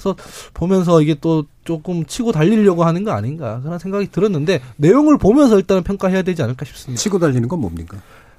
[0.02, 0.16] 그래서
[0.54, 5.84] 보면서 이게 또 조금 치고 달리려고 하는 거 아닌가 그런 생각이 들었는데 내용을 보면서 일단은
[5.84, 7.00] 평가해야 되지 않을까 싶습니다.
[7.00, 7.98] 치고 달리는 건 뭡니까?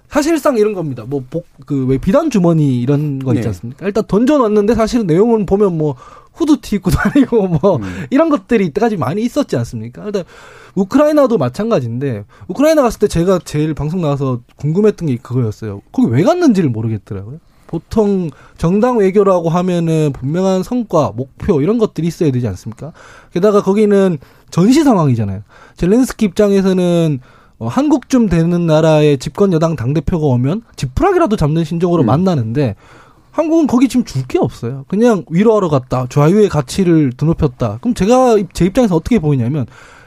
[0.09, 1.05] 사실상 이런 겁니다.
[1.07, 3.49] 뭐 복 그 왜 비단 주머니 이런 거 있지 네.
[3.49, 3.87] 않습니까?
[3.87, 5.95] 일단 던져 놨는데 사실은 내용을 보면 뭐
[6.35, 8.07] 후드티 입고 다니고 뭐 음.
[8.11, 10.05] 이런 것들이 이때까지 많이 있었지 않습니까?
[10.05, 10.25] 일단
[10.75, 15.81] 우크라이나도 마찬가지인데 우크라이나 갔을 때 제가 제일 방송 나와서 궁금했던 게 그거였어요.
[15.93, 17.39] 거기 왜 갔는지를 모르겠더라고요.
[17.73, 22.93] 보통 정당 외교라고 하면은 분명한 성과, 목표 이런 것들이 있어야 되지 않습니까?
[23.33, 24.19] 게다가 거기는
[24.51, 25.41] 전시 상황이잖아요.
[25.79, 27.21] 젤렌스키 입장에서는
[27.59, 32.07] 어, 한국쯤 되는 나라의 집권 여당 당 대표가 오면 지푸라기라도 잡는 심정으로 음.
[32.07, 32.75] 만나는데
[33.31, 34.85] 한국은 거기 지금 줄 게 없어요.
[34.89, 36.07] 그냥 위로하러 갔다.
[36.11, 37.79] 좌유의 가치를 드높였다.
[37.81, 39.65] 그럼 제가 제 입장에서 어떻게 보이냐면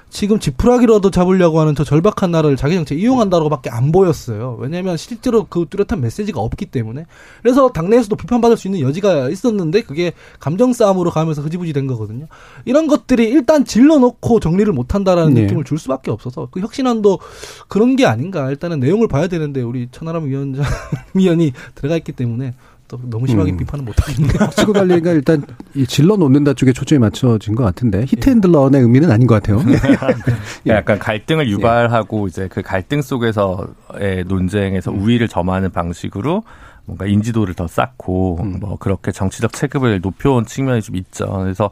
[0.10, 4.58] 지금 지푸라기라도 잡으려고 하는 저 절박한 나라를 자기 정치에 이용한다고밖에 안 보였어요.
[4.60, 7.06] 왜냐하면 실제로 그 뚜렷한 메시지가 없기 때문에.
[7.42, 12.28] 그래서 당내에서도 비판받을 수 있는 여지가 있었는데 그게 감정 싸움으로 가면서 흐지부지 된 거거든요.
[12.64, 15.42] 이런 것들이 일단 질러놓고 정리를 못한다라는 네.
[15.42, 17.20] 느낌을 줄 수밖에 없어서 그 혁신안도
[17.68, 18.50] 그런 게 아닌가.
[18.50, 20.64] 일단은 내용을 봐야 되는데 우리 천하람 위원장
[21.14, 22.54] 위원이 들어가 있기 때문에
[22.88, 23.58] 또 너무 심하게 음.
[23.58, 24.50] 비판은 못하겠네요.
[24.56, 25.44] 치고 달리기가 일단
[25.74, 29.60] 이 질러 놓는다 쪽에 초점이 맞춰진 것 같은데 히트앤들런의 의미는 아닌 것 같아요.
[30.68, 30.72] 예.
[30.72, 32.28] 약간 갈등을 유발하고 예.
[32.28, 35.02] 이제 그 갈등 속에서의 논쟁에서 음.
[35.02, 36.44] 우위를 점하는 방식으로
[36.86, 38.58] 뭔가 인지도를 더 쌓고 음.
[38.60, 41.26] 뭐 그렇게 정치적 체급을 높여온 측면이 좀 있죠.
[41.42, 41.72] 그래서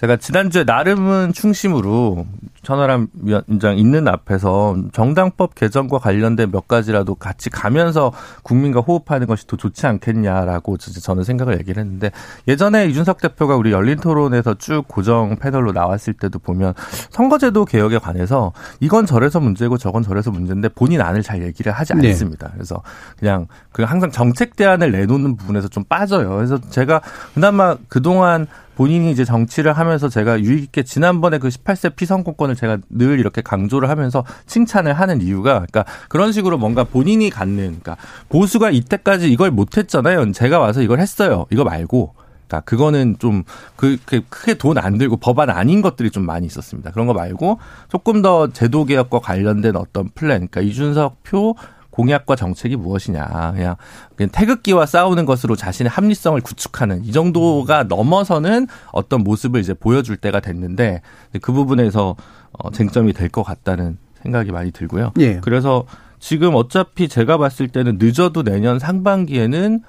[0.00, 2.24] 제가 지난주에 나름은 충심으로
[2.62, 8.10] 천하람 위원장 있는 앞에서 정당법 개정과 관련된 몇 가지라도 같이 가면서
[8.42, 12.12] 국민과 호흡하는 것이 더 좋지 않겠냐라고 저는 생각을 얘기를 했는데
[12.48, 16.72] 예전에 이준석 대표가 우리 열린 토론에서 쭉 고정 패널로 나왔을 때도 보면
[17.10, 22.08] 선거제도 개혁에 관해서 이건 저래서 문제고 저건 저래서 문제인데 본인 안을 잘 얘기를 하지 네.
[22.08, 22.48] 않습니다.
[22.48, 22.54] 네.
[22.54, 22.82] 그래서
[23.18, 26.36] 그냥 그 항상 정책 대안을 내놓는 부분에서 좀 빠져요.
[26.36, 27.02] 그래서 제가
[27.34, 28.46] 그나마 그동안
[28.80, 33.90] 본인이 이제 정치를 하면서 제가 유익 있게 지난번에 그 18세 피선거권을 제가 늘 이렇게 강조를
[33.90, 37.98] 하면서 칭찬을 하는 이유가 그러니까 그런 식으로 뭔가 본인이 갖는 그러니까
[38.30, 40.32] 보수가 이때까지 이걸 못 했잖아요.
[40.32, 41.44] 제가 와서 이걸 했어요.
[41.50, 42.14] 이거 말고
[42.48, 43.42] 그러니까 그거는 좀
[43.76, 46.90] 그, 크게 돈 안 들고 법안 아닌 것들이 좀 많이 있었습니다.
[46.92, 47.58] 그런 거 말고
[47.90, 51.54] 조금 더 제도 개혁과 관련된 어떤 플랜, 그러니까 이준석 표
[52.00, 53.52] 공약과 정책이 무엇이냐.
[53.54, 53.76] 그냥,
[54.16, 60.40] 그냥 태극기와 싸우는 것으로 자신의 합리성을 구축하는 이 정도가 넘어서는 어떤 모습을 이제 보여줄 때가
[60.40, 61.02] 됐는데
[61.42, 62.16] 그 부분에서
[62.52, 65.12] 어, 쟁점이 될 것 같다는 생각이 많이 들고요.
[65.20, 65.38] 예.
[65.40, 65.84] 그래서
[66.18, 69.82] 지금 어차피 제가 봤을 때는 늦어도 내년 상반기에는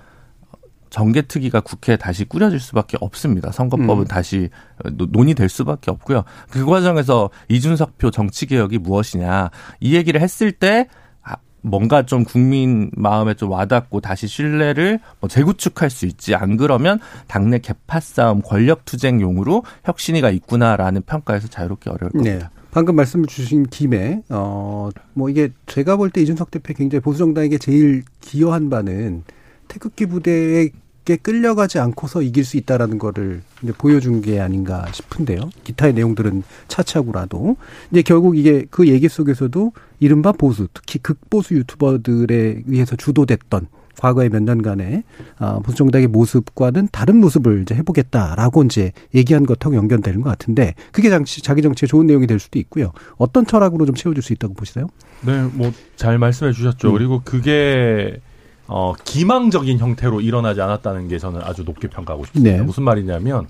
[0.91, 3.51] 정개특위가 국회에 다시 꾸려질 수밖에 없습니다.
[3.51, 4.07] 선거법은 음.
[4.07, 4.49] 다시
[4.83, 6.23] 논의될 수밖에 없고요.
[6.51, 10.87] 그 과정에서 이준석표 정치개혁이 무엇이냐 이 얘기를 했을 때
[11.61, 16.35] 뭔가 좀 국민 마음에 좀 와닿고 다시 신뢰를 뭐 재구축할 수 있지.
[16.35, 22.49] 안 그러면 당내 개파 싸움, 권력 투쟁용으로 혁신이가 있구나라는 평가에서 자유롭게 어려울 겁니다.
[22.53, 22.61] 네.
[22.71, 28.03] 방금 말씀 주신 김에 어뭐 이게 제가 볼 때 이준석 대표 굉장히 보수 정당에게 제일
[28.21, 29.23] 기여한 바는
[29.67, 30.71] 태극기 부대의
[31.11, 35.49] 쉽게 끌려가지 않고서 이길 수 있다라는 거를 이제 보여준 게 아닌가 싶은데요.
[35.63, 37.57] 기타의 내용들은 차치하고라도
[37.91, 44.41] 이제 결국 이게 그 얘기 속에서도 이른바 보수, 특히 극보수 유튜버들에 의해서 주도됐던 과거의 몇
[44.41, 45.03] 년간의
[45.37, 51.09] 아, 보수 정당의 모습과는 다른 모습을 이제 해보겠다라고 이제 얘기한 것하고 연결되는 것 같은데 그게
[51.09, 52.93] 장치, 자기 정치에 좋은 내용이 될 수도 있고요.
[53.17, 54.87] 어떤 철학으로 좀 채워줄 수 있다고 보시나요?
[55.25, 55.71] 네, 뭐
[56.01, 56.89] 잘 말씀해 주셨죠.
[56.89, 56.93] 음.
[56.93, 58.19] 그리고 그게
[58.73, 62.55] 어, 기망적인 형태로 일어나지 않았다는 게 저는 아주 높게 평가하고 싶습니다.
[62.55, 62.63] 네.
[62.63, 63.45] 무슨 말이냐면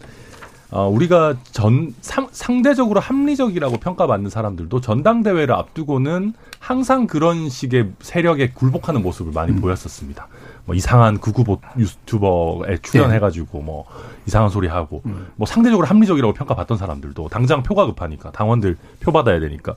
[0.71, 9.03] 어, 우리가 전 상, 상대적으로 합리적이라고 평가받는 사람들도 전당대회를 앞두고는 항상 그런 식의 세력에 굴복하는
[9.03, 9.61] 모습을 많이 음.
[9.61, 10.27] 보였었습니다.
[10.65, 13.63] 뭐 이상한 극우보 유튜버에 출연해가지고 네.
[13.63, 13.85] 뭐
[14.25, 15.27] 이상한 소리 하고 음.
[15.35, 19.75] 뭐 상대적으로 합리적이라고 평가받던 사람들도 당장 표가 급하니까 당원들 표 받아야 되니까.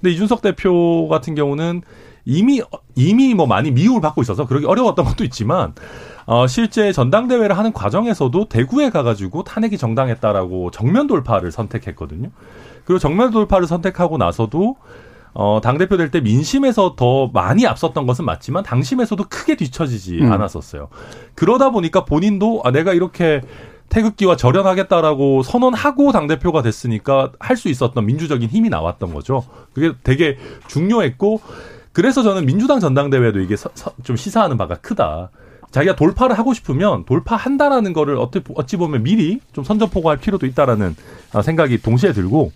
[0.00, 1.80] 근데 이준석 대표 같은 경우는
[2.24, 2.60] 이미
[2.94, 5.74] 이미 뭐 많이 미움을 받고 있어서 그러기 어려웠던 것도 있지만
[6.26, 12.30] 어 실제 전당대회를 하는 과정에서도 대구에 가가지고 탄핵이 정당했다라고 정면 돌파를 선택했거든요.
[12.84, 14.76] 그리고 정면 돌파를 선택하고 나서도
[15.34, 20.30] 어, 당대표 될 때 민심에서 더 많이 앞섰던 것은 맞지만 당심에서도 크게 뒤처지지 음.
[20.32, 20.88] 않았었어요.
[21.34, 23.40] 그러다 보니까 본인도 아, 내가 이렇게
[23.88, 29.44] 태극기와 절연하겠다라고 선언하고 당대표가 됐으니까 할 수 있었던 민주적인 힘이 나왔던 거죠.
[29.74, 30.36] 그게 되게
[30.68, 31.40] 중요했고
[31.92, 35.30] 그래서 저는 민주당 전당대회도 이게 서, 서, 좀 시사하는 바가 크다.
[35.70, 40.94] 자기가 돌파를 하고 싶으면 돌파한다라는 거를 어찌 보면 미리 좀 선전포고할 필요도 있다라는
[41.32, 42.52] 아, 생각이 동시에 들고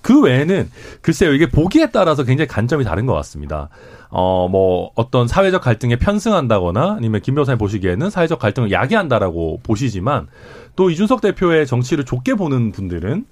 [0.00, 0.70] 그 외에는
[1.02, 3.68] 글쎄요 이게 보기에 따라서 굉장히 관점이 다른 것 같습니다.
[4.10, 10.28] 어 뭐 어떤 사회적 갈등에 편승한다거나 아니면 김 변호사님 보시기에는 사회적 갈등을 야기한다라고 보시지만
[10.76, 13.24] 또 이준석 대표의 정치를 좋게 보는 분들은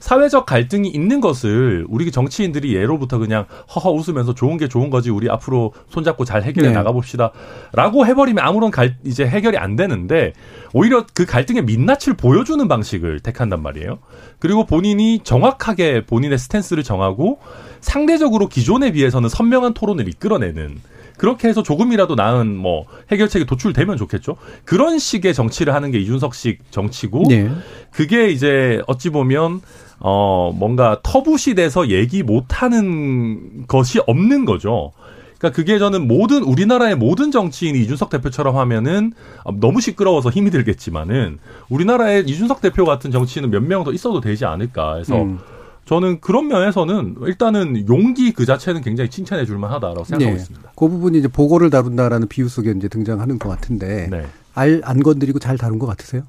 [0.00, 5.30] 사회적 갈등이 있는 것을 우리 정치인들이 예로부터 그냥 허허 웃으면서 좋은 게 좋은 거지 우리
[5.30, 6.74] 앞으로 손잡고 잘 해결해 네.
[6.74, 10.32] 나가봅시다라고 해버리면 아무런 갈 이제 해결이 안 되는데
[10.72, 13.98] 오히려 그 갈등의 민낯을 보여주는 방식을 택한단 말이에요.
[14.38, 17.38] 그리고 본인이 정확하게 본인의 스탠스를 정하고
[17.80, 20.80] 상대적으로 기존에 비해서는 선명한 토론을 이끌어내는
[21.20, 24.38] 그렇게 해서 조금이라도 나은 뭐 해결책이 도출되면 좋겠죠.
[24.64, 27.50] 그런 식의 정치를 하는 게 이준석식 정치고 네.
[27.90, 29.60] 그게 이제 어찌 보면
[29.98, 34.92] 어 뭔가 터부시 돼서 얘기 못 하는 것이 없는 거죠.
[35.36, 39.12] 그러니까 그게 저는 모든 우리나라의 모든 정치인이 이준석 대표처럼 하면은
[39.60, 44.96] 너무 시끄러워서 힘이 들겠지만은 우리나라에 이준석 대표 같은 정치인은 몇 명 더 있어도 되지 않을까
[44.96, 45.38] 해서 음.
[45.84, 50.40] 저는 그런 면에서는 일단은 용기 그 자체는 굉장히 칭찬해 줄 만하다라고 생각하고 네.
[50.40, 50.72] 있습니다.
[50.76, 54.26] 그 부분이 이제 보고를 다룬다라는 비유 속에 이제 등장하는 것 같은데 네.
[54.54, 56.22] 알 안 건드리고 잘 다룬 것 같으세요?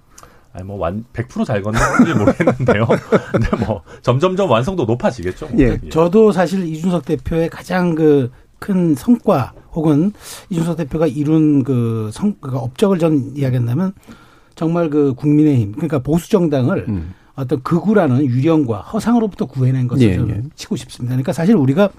[0.54, 2.88] 아니 뭐 완 100%잘 건드는지 모르겠는데요.
[3.32, 5.48] 근데 뭐 점점점 완성도 높아지겠죠.
[5.48, 5.60] 뭐.
[5.60, 5.80] 예.
[5.90, 10.14] 저도 사실 이준석 대표의 가장 그 큰 성과 혹은
[10.52, 13.94] 이준석 대표가 이룬 그 성, 그 업적을 전 이야기한다면
[14.54, 17.16] 정말 그 국민의힘 그러니까 보수 정당을 음.
[17.42, 20.44] 어떤 극우라는 유령과 허상으로부터 구해낸 것을 예, 예.
[20.56, 21.14] 치고 싶습니다.
[21.14, 21.90] 그러니까 사실 우리가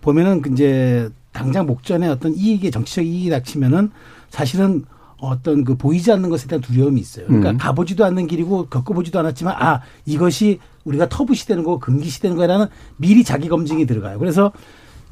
[0.00, 3.90] 보면은 이제 당장 목전에 어떤 이익의 정치적 이익이 닥치면은
[4.30, 4.84] 사실은
[5.18, 7.26] 어떤 그 보이지 않는 것에 대한 두려움이 있어요.
[7.26, 7.58] 그러니까 음.
[7.58, 13.22] 가보지도 않는 길이고 겪어보지도 않았지만 아 이것이 우리가 터부시 되는 거고 금기시 되는 거라는 미리
[13.22, 14.18] 자기 검증이 들어가요.
[14.18, 14.50] 그래서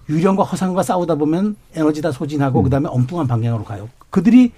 [0.08, 2.64] 유령과 허상과 싸우다 보면 에너지 다 소진하고 음.
[2.64, 3.88] 그다음에 엉뚱한 방향으로 가요.
[4.10, 4.52] 그들이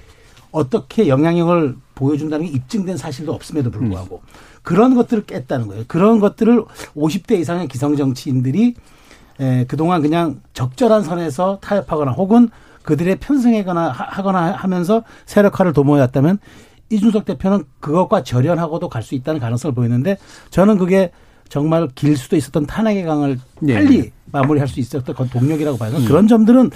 [0.52, 4.28] 어떻게 영향력을 보여준다는 게 입증된 사실도 없음에도 불구하고 음.
[4.62, 5.84] 그런 것들을 깼다는 거예요.
[5.86, 6.64] 그런 것들을
[6.96, 8.74] 50대 이상의 기성 정치인들이
[9.38, 12.48] 에, 그동안 그냥 적절한 선에서 타협하거나 혹은
[12.82, 16.38] 그들의 편승하거나 하거나 하면서 세력화를 도모해왔다면
[16.88, 20.16] 이준석 대표는 그것과 절연하고도 갈 수 있다는 가능성을 보이는데
[20.50, 21.12] 저는 그게
[21.48, 23.74] 정말 길 수도 있었던 탄핵의 강을 네.
[23.74, 25.96] 빨리 마무리할 수 있었던 동력이라고 봐요.
[25.96, 26.04] 음.
[26.06, 26.70] 그런 점들은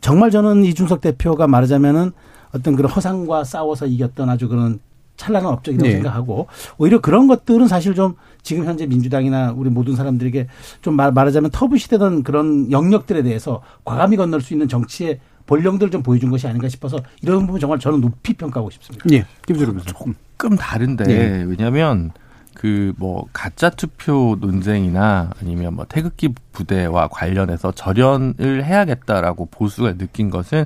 [0.00, 2.12] 정말 저는 이준석 대표가 말하자면은
[2.54, 4.80] 어떤 그런 허상과 싸워서 이겼던 아주 그런
[5.16, 5.94] 찬란한 업적이라고 네.
[5.94, 6.46] 생각하고
[6.78, 10.46] 오히려 그런 것들은 사실 좀 지금 현재 민주당이나 우리 모든 사람들에게
[10.80, 16.30] 좀 말, 말하자면 터부시되던 그런 영역들에 대해서 과감히 건널 수 있는 정치의 본령들을 좀 보여준
[16.30, 19.04] 것이 아닌가 싶어서 이런 부분 정말 저는 높이 평가하고 싶습니다.
[19.10, 19.26] 예.
[19.46, 21.42] 김주로 조금 다른데 네.
[21.42, 22.12] 왜냐하면
[22.58, 30.64] 그 뭐 가짜 투표 논쟁이나 아니면 뭐 태극기 부대와 관련해서 절연을 해야겠다라고 보수가 느낀 것은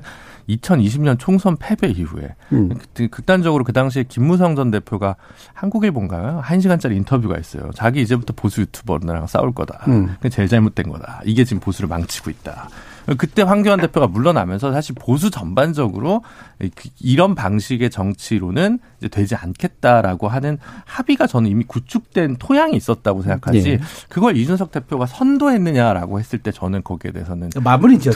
[0.49, 2.71] 2020년 총선 패배 이후에 음.
[3.11, 5.15] 극단적으로 그 당시에 김무성 전 대표가
[5.53, 6.41] 한국일본가요?
[6.43, 7.69] 한 시간짜리 인터뷰가 있어요.
[7.75, 9.85] 자기 이제부터 보수 유튜버랑 싸울 거다.
[9.87, 10.07] 음.
[10.15, 11.21] 그게 제일 잘못된 거다.
[11.23, 12.69] 이게 지금 보수를 망치고 있다.
[13.17, 16.23] 그때 황교안 대표가 물러나면서 사실 보수 전반적으로
[16.99, 23.79] 이런 방식의 정치로는 이제 되지 않겠다라고 하는 합의가 저는 이미 구축된 토양이 있었다고 생각하지 예.
[24.09, 28.11] 그걸 이준석 대표가 선도했느냐라고 했을 때 저는 거기에 대해서는 마무리죠.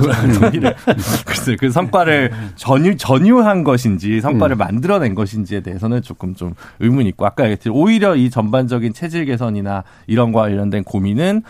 [1.25, 4.59] 글쎄 그 성과를 전유 전유한 것인지 성과를 음.
[4.59, 10.31] 만들어낸 것인지에 대해서는 조금 좀 의문이 있고 아까 얘기했듯이 오히려 이 전반적인 체질 개선이나 이런
[10.31, 11.43] 거 관련된 고민은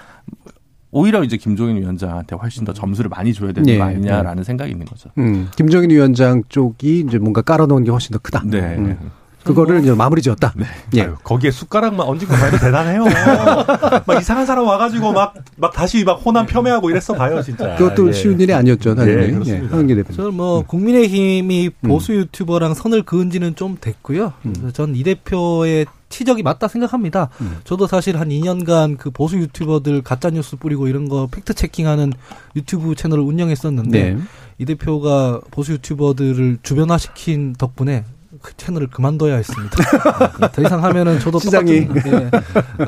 [0.98, 4.44] 오히려 이제 김종인 위원장한테 훨씬 더 점수를 많이 줘야 되는 네, 거 아니냐라는 네.
[4.44, 5.10] 생각이 있는 거죠.
[5.18, 8.44] 음, 김종인 위원장 쪽이 이제 뭔가 깔아놓은 게 훨씬 더 크다.
[8.46, 8.76] 네.
[8.78, 9.12] 음.
[9.44, 10.54] 그거를 이제 마무리 지었다.
[10.58, 10.66] 네.
[10.96, 11.04] 예.
[11.04, 13.06] 아유, 거기에 숟가락만 얹은 것만 해도 대단해요.
[14.06, 17.76] 막 이상한 사람 와가지고 막, 막 다시 막 호남 폄훼하고 이랬어 봐요, 진짜.
[17.76, 18.12] 그것도 예.
[18.12, 19.40] 쉬운 일이 아니었죠, 당연히.
[19.48, 19.64] 예.
[19.90, 20.04] 예.
[20.14, 21.88] 저는 뭐, 국민의힘이 음.
[21.88, 24.34] 보수 유튜버랑 선을 그은 지는 좀 됐고요.
[24.46, 24.72] 음.
[24.74, 27.30] 전이 대표의 치적이 맞다 생각합니다.
[27.42, 27.58] 음.
[27.64, 32.14] 저도 사실 한 2년간 그 보수 유튜버들 가짜 뉴스 뿌리고 이런 거 팩트 체킹하는
[32.56, 34.18] 유튜브 채널을 운영했었는데 네.
[34.58, 38.06] 이 대표가 보수 유튜버들을 주변화시킨 덕분에
[38.48, 39.76] 그 채널을 그만둬야 했습니다.
[40.40, 42.30] 네, 더 이상 하면은 저도 시장이 네.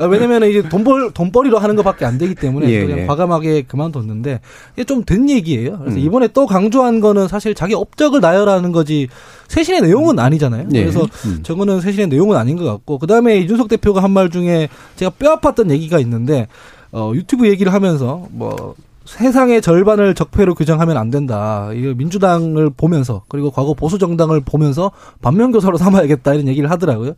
[0.08, 3.06] 왜냐면 이제 돈벌 돈벌이로 하는 것밖에 안 되기 때문에 예, 그냥 예.
[3.06, 4.40] 과감하게 그만뒀는데
[4.74, 5.78] 이게 좀 된 얘기예요.
[5.80, 6.00] 그래서 음.
[6.02, 9.08] 이번에 또 강조한 거는 사실 자기 업적을 나열하는 거지
[9.48, 10.68] 쇄신의 내용은 아니잖아요.
[10.72, 10.80] 예.
[10.80, 11.40] 그래서 음.
[11.42, 15.36] 저거는 쇄신의 내용은 아닌 것 같고 그 다음에 이준석 대표가 한 말 중에 제가 뼈
[15.36, 16.48] 아팠던 얘기가 있는데
[16.90, 21.70] 어, 유튜브 얘기를 하면서 뭐 세상의 절반을 적폐로 규정하면 안 된다.
[21.72, 24.92] 이 민주당을 보면서 그리고 과거 보수 정당을 보면서
[25.22, 27.14] 반면교사로 삼아야겠다 이런 얘기를 하더라고요.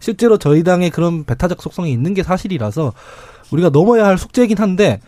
[0.00, 2.92] 실제로 저희 당에 그런 배타적 속성이 있는 게 사실이라서
[3.52, 5.00] 우리가 넘어야 할 숙제이긴 한데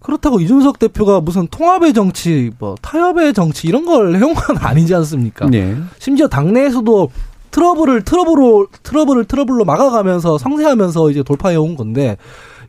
[0.00, 5.48] 그렇다고 이준석 대표가 무슨 통합의 정치, 뭐 타협의 정치 이런 걸 해온 건 아니지 않습니까?
[5.48, 5.76] 네.
[5.98, 7.10] 심지어 당내에서도
[7.52, 12.16] 트러블을 트러블로 트러블을 트러블로 막아가면서 상세하면서 이제 돌파해 온 건데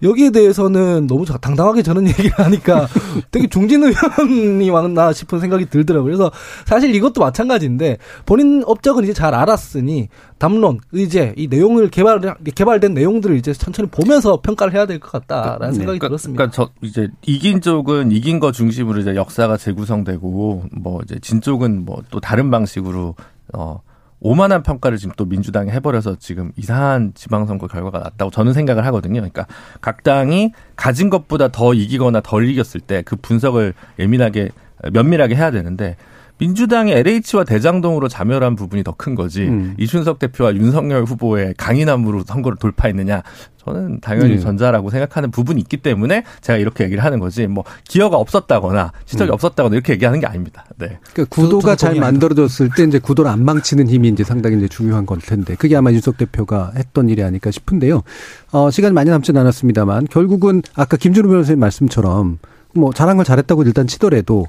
[0.03, 2.87] 여기에 대해서는 너무 당당하게 저는 얘기를 하니까
[3.31, 6.05] 되게 중진 의원이 왔나 싶은 생각이 들더라고요.
[6.05, 6.31] 그래서
[6.65, 12.19] 사실 이것도 마찬가지인데 본인 업적은 이제 잘 알았으니 담론, 의제, 이 내용을 개발
[12.53, 15.73] 개발된 내용들을 이제 천천히 보면서 평가를 해야 될 것 같다라는 네.
[15.77, 16.37] 생각이 그러니까, 들었습니다.
[16.37, 21.85] 그러니까 저 이제 이긴 쪽은 이긴 거 중심으로 이제 역사가 재구성되고 뭐 이제 진 쪽은
[21.85, 23.15] 뭐 또 다른 방식으로
[23.53, 23.79] 어
[24.23, 29.15] 오만한 평가를 지금 또 민주당이 해버려서 지금 이상한 지방선거 결과가 났다고 저는 생각을 하거든요.
[29.15, 29.45] 그러니까
[29.81, 34.49] 각 당이 가진 것보다 더 이기거나 덜 이겼을 때 그 분석을 예민하게
[34.91, 35.97] 면밀하게 해야 되는데
[36.39, 39.75] 민주당이 LH와 대장동으로 자멸한 부분이 더 큰 거지 음.
[39.77, 43.23] 이준석 대표와 윤석열 후보의 강인함으로 선거를 돌파했느냐
[43.65, 44.39] 저는 당연히 네.
[44.39, 49.33] 전자라고 생각하는 부분이 있기 때문에 제가 이렇게 얘기를 하는 거지 뭐 기여가 없었다거나 시적이 음.
[49.33, 50.65] 없었다거나 이렇게 얘기하는 게 아닙니다.
[50.77, 50.99] 네.
[51.13, 55.19] 그러니까 구도가 잘 만들어졌을 때 이제 구도를 안 망치는 힘이 이제 상당히 이제 중요한 걸
[55.19, 58.03] 텐데 그게 아마 윤석 대표가 했던 일이 아닐까 싶은데요.
[58.51, 62.39] 어, 시간이 많이 남지는 않았습니다만 결국은 아까 김준우 변호사님 말씀처럼
[62.75, 64.47] 뭐 잘한 걸 잘했다고 일단 치더라도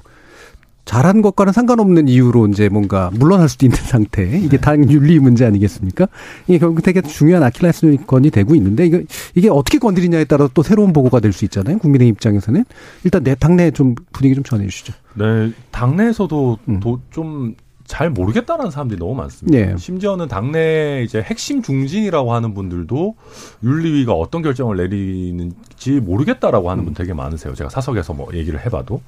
[0.85, 4.37] 잘한 것과는 상관없는 이유로 이제 뭔가 물러날 수도 있는 상태.
[4.39, 6.07] 이게 당 윤리 문제 아니겠습니까?
[6.47, 9.05] 이게 결국 되게 중요한 아킬레스건이 되고 있는데 이게
[9.35, 11.77] 이게 어떻게 건드리냐에 따라 또 새로운 보고가 될 수 있잖아요.
[11.79, 12.63] 국민의 입장에서는
[13.03, 14.93] 일단 내 당내 좀 분위기 좀 전해 주시죠.
[15.15, 16.79] 네, 당내에서도 음.
[17.11, 17.55] 좀
[17.85, 19.57] 잘 모르겠다는 사람들이 너무 많습니다.
[19.57, 19.77] 네.
[19.77, 23.15] 심지어는 당내 이제 핵심 중진이라고 하는 분들도
[23.63, 27.53] 윤리위가 어떤 결정을 내리는지 모르겠다라고 하는 분 되게 많으세요.
[27.53, 29.01] 제가 사석에서 뭐 얘기를 해봐도.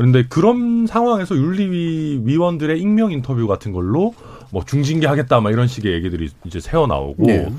[0.00, 4.14] 그런데 그런 상황에서 윤리위 위원들의 익명 인터뷰 같은 걸로
[4.50, 7.52] 뭐 중징계 하겠다 막 이런 식의 얘기들이 이제 새어 나오고 네.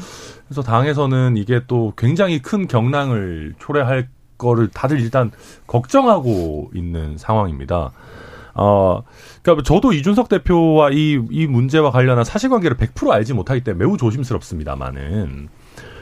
[0.48, 4.08] 그래서 당에서는 이게 또 굉장히 큰 경랑을 초래할
[4.40, 5.30] 거를 다들 일단
[5.68, 7.92] 걱정하고 있는 상황입니다.
[8.56, 9.04] 어,
[9.44, 15.50] 그러니까 저도 이준석 대표와 이, 이 문제와 관련한 사실관계를 100% 알지 못하기 때문에 매우 조심스럽습니다만은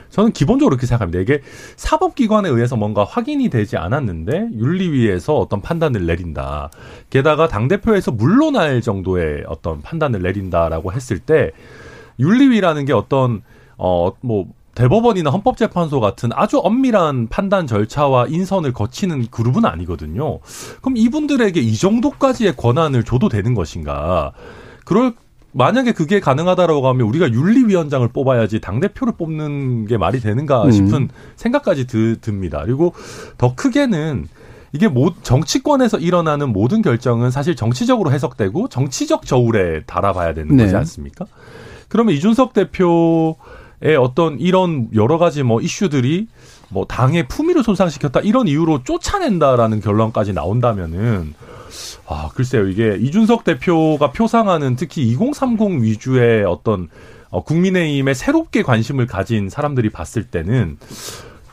[0.09, 1.19] 저는 기본적으로 그렇게 생각합니다.
[1.19, 1.41] 이게
[1.75, 6.71] 사법기관에 의해서 뭔가 확인이 되지 않았는데 윤리위에서 어떤 판단을 내린다.
[7.09, 11.51] 게다가 당대표에서 물러날 정도의 어떤 판단을 내린다라고 했을 때
[12.19, 13.41] 윤리위라는 게 어떤
[13.77, 14.47] 어 뭐
[14.79, 20.39] 대법원이나 헌법재판소 같은 아주 엄밀한 판단 절차와 인선을 거치는 그룹은 아니거든요.
[20.81, 24.31] 그럼 이분들에게 이 정도까지의 권한을 줘도 되는 것인가?
[24.85, 25.15] 그럴
[25.59, 30.71] 만약에 그게 가능하다라고 하면 우리가 윤리위원장을 뽑아야지 당 대표를 뽑는 게 말이 되는가 음.
[30.71, 31.09] 싶은 음.
[31.35, 32.61] 생각까지 드, 듭니다.
[32.63, 32.93] 그리고
[33.37, 34.29] 더 크게는
[34.71, 40.63] 이게 모, 정치권에서 일어나는 모든 결정은 사실 정치적으로 해석되고 정치적 저울에 달아봐야 되는 네.
[40.63, 41.25] 거지 않습니까?
[41.89, 46.27] 그러면 이준석 대표의 어떤 이런 여러 가지 뭐 이슈들이
[46.69, 51.33] 뭐 당의 품위를 손상시켰다 이런 이유로 쫓아낸다라는 결론까지 나온다면은
[52.07, 52.67] 아, 글쎄요.
[52.67, 56.89] 이게 이준석 대표가 표상하는 특히 2030 위주의 어떤
[57.29, 60.77] 어, 국민의힘에 새롭게 관심을 가진 사람들이 봤을 때는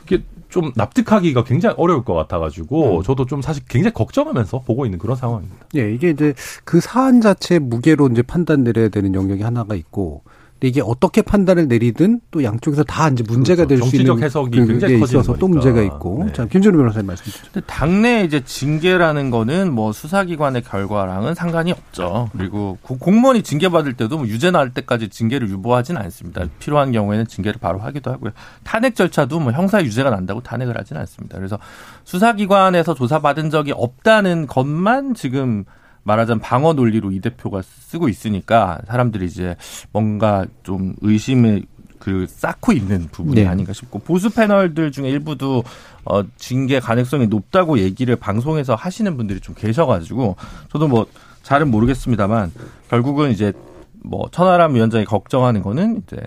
[0.03, 3.03] 이게 좀 납득하기가 굉장히 어려울 것 같아가지고 음.
[3.03, 5.67] 저도 좀 사실 굉장히 걱정하면서 보고 있는 그런 상황입니다.
[5.75, 10.23] 예, 이게 이제 그 사안 자체 무게로 이제 판단 내려야 되는 영역이 하나가 있고
[10.59, 13.83] 근데 이게 어떻게 판단을 내리든 또 양쪽에서 다 이제 문제가 그렇죠.
[13.83, 16.23] 될수 있는 해석이 그, 굉장히 있어서 또 문제가 있고.
[16.25, 16.33] 네.
[16.33, 17.61] 자, 김준우 변호사님 말씀 주시죠.
[17.61, 22.29] 당내 이제 징계라는 거는 뭐 수사기관의 결과랑은 상관이 없죠.
[22.35, 26.45] 그리고 공무원이 징계받을 때도 뭐 유죄 나올 때까지 징계를 유보하지는 않습니다.
[26.57, 28.31] 필요한 경우에는 징계를 바로 하기도 하고요.
[28.63, 31.37] 탄핵 절차도 뭐 형사 유죄가 난다고 탄핵을 하지는 않습니다.
[31.37, 31.59] 그래서
[32.03, 35.65] 수사기관에서 조사받은 적이 없다는 것만 지금
[36.07, 39.55] 말하자면 방어 논리로 이 대표가 쓰고 있으니까 사람들이 이제
[39.91, 41.63] 뭔가 좀 의심을
[41.99, 43.47] 그 쌓고 있는 부분이 네.
[43.47, 45.63] 아닌가 싶고 보수 패널들 중에 일부도
[46.05, 50.37] 어 징계 가능성이 높다고 얘기를 방송에서 하시는 분들이 좀 계셔가지고
[50.71, 51.05] 저도 뭐
[51.43, 52.51] 잘은 모르겠습니다만
[52.89, 53.51] 결국은 이제
[54.03, 56.17] 뭐 천하람 위원장이 걱정하는 거는 이제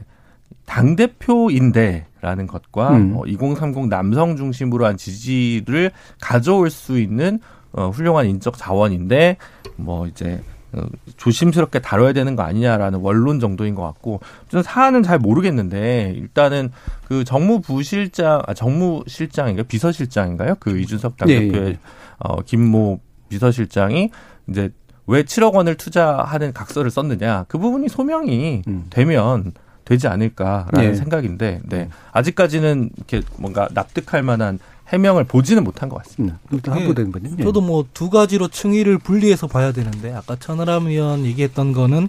[0.67, 3.17] 당 대표인데라는 것과 음.
[3.17, 7.41] 어, 2030 남성 중심으로 한 지지를 가져올 수 있는
[7.73, 9.37] 어, 훌륭한 인적 자원인데
[9.77, 10.41] 뭐 이제
[10.73, 10.83] 어,
[11.17, 16.71] 조심스럽게 다뤄야 되는 거 아니냐라는 원론 정도인 것 같고 저는 사안은 잘 모르겠는데 일단은
[17.05, 21.69] 그 정무부실장 아 정무실장인가요 비서실장인가요 그 이준석 당대표의 네.
[21.71, 21.79] 예.
[22.19, 24.11] 어 김모 비서실장이
[24.49, 24.71] 이제
[25.07, 28.87] 왜 7억 원을 투자하는 각서를 썼느냐 그 부분이 소명이 음.
[28.91, 29.53] 되면
[29.91, 30.95] 되지 않을까라는 네.
[30.95, 31.89] 생각인데, 네.
[32.13, 34.61] 아직까지는 이렇게 뭔가 납득할 만한
[34.93, 36.39] 해명을 보지는 못한 것 같습니다.
[36.53, 41.73] 음, 확보된 거는 저도 뭐 두 가지로 층위를 분리해서 봐야 되는데 아까 천하람 의원 얘기했던
[41.73, 42.09] 거는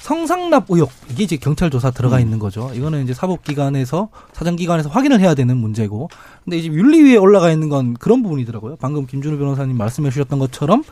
[0.00, 2.22] 성상납 의혹 이게 이제 경찰 조사 들어가 음.
[2.22, 2.70] 있는 거죠.
[2.74, 6.08] 이거는 이제 사법기관에서 사정기관에서 확인을 해야 되는 문제고,
[6.44, 8.76] 근데 이제 윤리위에 올라가 있는 건 그런 부분이더라고요.
[8.80, 10.82] 방금 김준우 변호사님 말씀해 주셨던 것처럼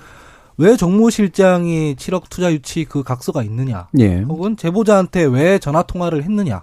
[0.59, 4.20] 왜 정무실장이 7억 투자 유치 그 각서가 있느냐, 예.
[4.22, 6.62] 혹은 제보자한테 왜 전화 통화를 했느냐.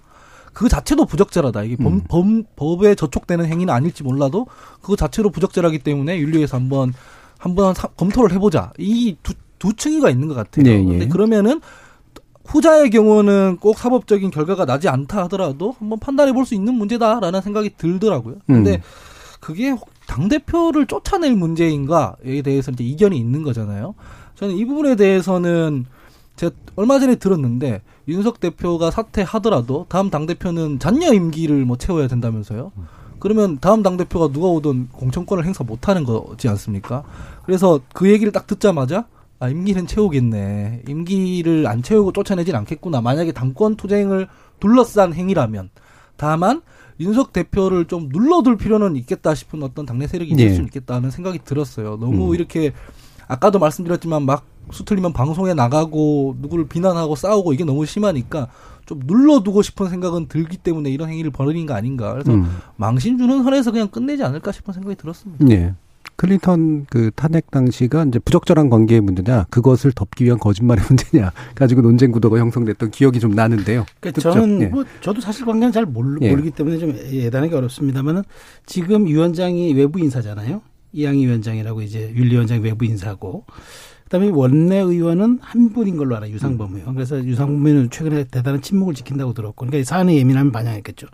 [0.54, 1.64] 그 자체도 부적절하다.
[1.64, 2.02] 이게 음.
[2.08, 4.48] 범, 법에 저촉되는 행위는 아닐지 몰라도
[4.82, 6.94] 그거 자체로 부적절하기 때문에 윤리위에서 한번
[7.38, 8.72] 한번 사, 검토를 해보자.
[8.78, 10.64] 이두 두 층이가 있는 것 같아요.
[10.64, 10.84] 네, 예.
[10.86, 11.62] 근데 그러면은
[12.46, 17.72] 후자의 경우는 꼭 사법적인 결과가 나지 않다 하더라도 한번 판단해 볼 수 있는 문제다라는 생각이
[17.78, 18.36] 들더라고요.
[18.46, 18.82] 근데 음.
[19.40, 19.76] 그게
[20.08, 23.96] 당 대표를 쫓아낼 문제인가에 대해서 이제 이견이 있는 거잖아요.
[24.36, 25.86] 저는 이 부분에 대해서는
[26.36, 32.72] 제가 얼마 전에 들었는데 윤석 대표가 사퇴하더라도 다음 당 대표는 잔여 임기를 뭐 채워야 된다면서요.
[33.20, 37.04] 그러면 다음 당 대표가 누가 오든 공천권을 행사 못 하는 거지 않습니까?
[37.46, 39.06] 그래서 그 얘기를 딱 듣자마자
[39.40, 40.84] 아, 임기는 채우겠네.
[40.88, 43.02] 임기를 안 채우고 쫓아내진 않겠구나.
[43.02, 44.28] 만약에 당권 투쟁을
[44.60, 45.70] 둘러싼 행위라면.
[46.16, 46.62] 다만
[47.00, 50.56] 윤석 대표를 좀 눌러둘 필요는 있겠다 싶은 어떤 당내 세력이 있을 네.
[50.56, 51.98] 수 있겠다는 생각이 들었어요.
[51.98, 52.36] 너무 음.
[52.36, 52.72] 이렇게
[53.28, 58.48] 아까도 말씀드렸지만 막 수틀리면 방송에 나가고 누구를 비난하고 싸우고 이게 너무 심하니까
[58.86, 62.14] 좀 눌러두고 싶은 생각은 들기 때문에 이런 행위를 벌이는 거 아닌가.
[62.14, 62.46] 그래서 음.
[62.76, 65.44] 망신 주는 선에서 그냥 끝내지 않을까 싶은 생각이 들었습니다.
[65.46, 65.74] 네.
[66.16, 72.12] 클린턴 그 탄핵 당시가 이제 부적절한 관계의 문제냐, 그것을 덮기 위한 거짓말의 문제냐 가지고 논쟁
[72.12, 73.86] 구도가 형성됐던 기억이 좀 나는데요.
[74.00, 74.66] 그러니까 저는 예.
[74.68, 76.30] 뭐 저도 사실 관계는 잘 모르, 예.
[76.30, 78.24] 모르기 때문에 좀 예단하기 어렵습니다만은
[78.66, 80.62] 지금 위원장이 외부 인사잖아요.
[80.94, 83.46] 이양희 위원장이라고 이제 윤리위원장이 외부 인사고
[84.06, 86.32] 그다음에 원내 의원은 한 분인 걸로 알아요.
[86.32, 86.94] 유상범 의원.
[86.94, 91.08] 그래서 유상범 의원은 최근에 대단한 침묵을 지킨다고 들었고 그러니까 사안에 예민하면 반영했겠죠.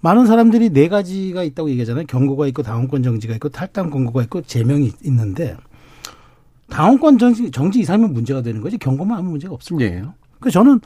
[0.00, 2.06] 많은 사람들이 네 가지가 있다고 얘기하잖아요.
[2.06, 5.56] 경고가 있고 당원권 정지가 있고 탈당 권고가 있고 제명이 있는데
[6.68, 10.00] 당원권 정지, 정지 이상이면 문제가 되는 거지 경고만 하면 문제가 없을 거예요.
[10.00, 10.08] 네.
[10.40, 10.80] 그 저는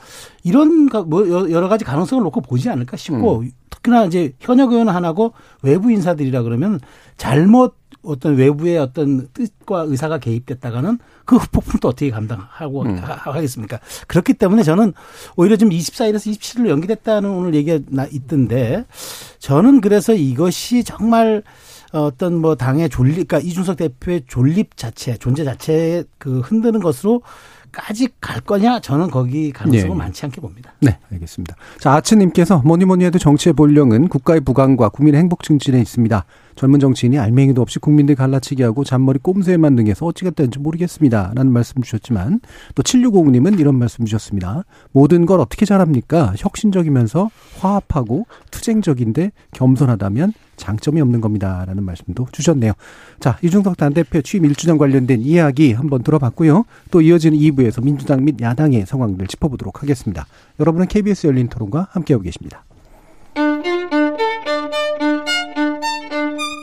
[0.45, 3.51] 이런 뭐 여러 가지 가능성을 놓고 보지 않을까 싶고 음.
[3.71, 6.81] 특히나 이제 현역 의원 하나고 외부 인사들이라 그러면
[7.17, 13.01] 잘못 어떤 외부의 어떤 뜻과 의사가 개입됐다가는 그 폭풍도 어떻게 감당하고 음.
[13.03, 13.79] 하겠습니까?
[14.07, 14.93] 그렇기 때문에 저는
[15.37, 18.85] 오히려 좀 24일에서 27일로 연기됐다는 오늘 얘기가 나 있던데
[19.39, 21.43] 저는 그래서 이것이 정말
[21.93, 27.23] 어떤 뭐 당의 존립, 그러니까 이준석 대표의 존립 자체, 존재 자체에 그 흔드는 것으로
[27.73, 28.81] 까지 갈 거냐?
[28.81, 29.99] 저는 거기 가능성은 네.
[30.05, 30.73] 많지 않게 봅니다.
[30.81, 31.55] 네, 알겠습니다.
[31.79, 36.25] 자, 아츠님께서 뭐니 뭐니 해도 정치의 본령은 국가의 부강과 국민의 행복 증진에 있습니다.
[36.61, 41.33] 젊은 정치인이 알맹이도 없이 국민들 갈라치기 하고 잔머리 꼼수에만 능해서 어찌가 되는지 모르겠습니다.
[41.35, 42.41] 라는 말씀 주셨지만
[42.75, 44.65] 또 7650님은 이런 말씀 주셨습니다.
[44.93, 46.35] 모든 걸 어떻게 잘합니까?
[46.37, 47.31] 혁신적이면서
[47.61, 51.65] 화합하고 투쟁적인데 겸손하다면 장점이 없는 겁니다.
[51.67, 52.75] 라는 말씀도 주셨네요.
[53.21, 56.67] 자, 이중석 당대표 취임 1주년 관련된 이야기 한번 들어봤고요.
[56.91, 60.27] 또 이어지는 2부에서 민주당 및 야당의 상황들 짚어보도록 하겠습니다.
[60.59, 62.65] 여러분은 KBS 열린 토론과 함께하고 계십니다.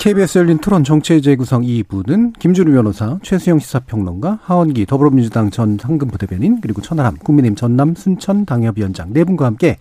[0.00, 6.80] KBS 열린 토론 정치의 재구성 2부는 김준우 변호사, 최수영 시사평론가, 하원기 더불어민주당 전 상근부대변인 그리고
[6.80, 9.76] 천하람 국민의힘 전남 순천 당협위원장 네 분과 함께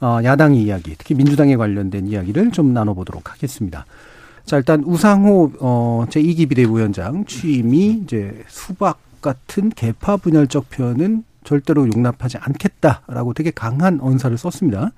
[0.00, 3.86] 어, 야당의 이야기, 특히 민주당에 관련된 이야기를 좀 나눠보도록 하겠습니다.
[4.44, 12.38] 자, 일단 우상호 어, 제2기 비대위원장 취임이 이제 수박 같은 개파 분열적 표현은 절대로 용납하지
[12.38, 14.92] 않겠다라고 되게 강한 언사를 썼습니다.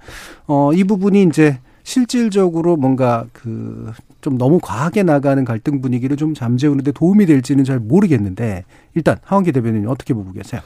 [0.47, 3.95] 어, 이 부분이 이제 실질적으로 뭔가 그
[4.29, 8.65] 좀 너무 과하게 나가는 갈등 분위기를 좀 잠재우는데 도움이 될지는 잘 모르겠는데
[8.95, 10.61] 일단 하원기 대변인님 어떻게 보고 계세요?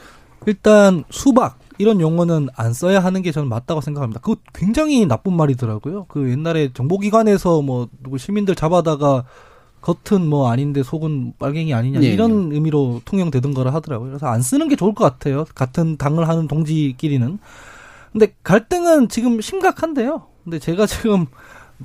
[0.47, 4.21] 일단 수박 이런 용어는 안 써야 하는 게 저는 맞다고 생각합니다.
[4.21, 6.07] 그거 굉장히 나쁜 말이더라고요.
[6.09, 9.25] 그 옛날에 정보기관에서 뭐 누구 시민들 잡아다가
[9.81, 12.57] 겉은 뭐 아닌데 속은 빨갱이 아니냐 네, 이런 네.
[12.57, 14.11] 의미로 통용되던 거라 하더라고요.
[14.11, 15.45] 그래서 안 쓰는 게 좋을 것 같아요.
[15.55, 17.39] 같은 당을 하는 동지끼리는.
[18.13, 20.27] 근데 갈등은 지금 심각한데요.
[20.45, 21.27] 근데 제가 지금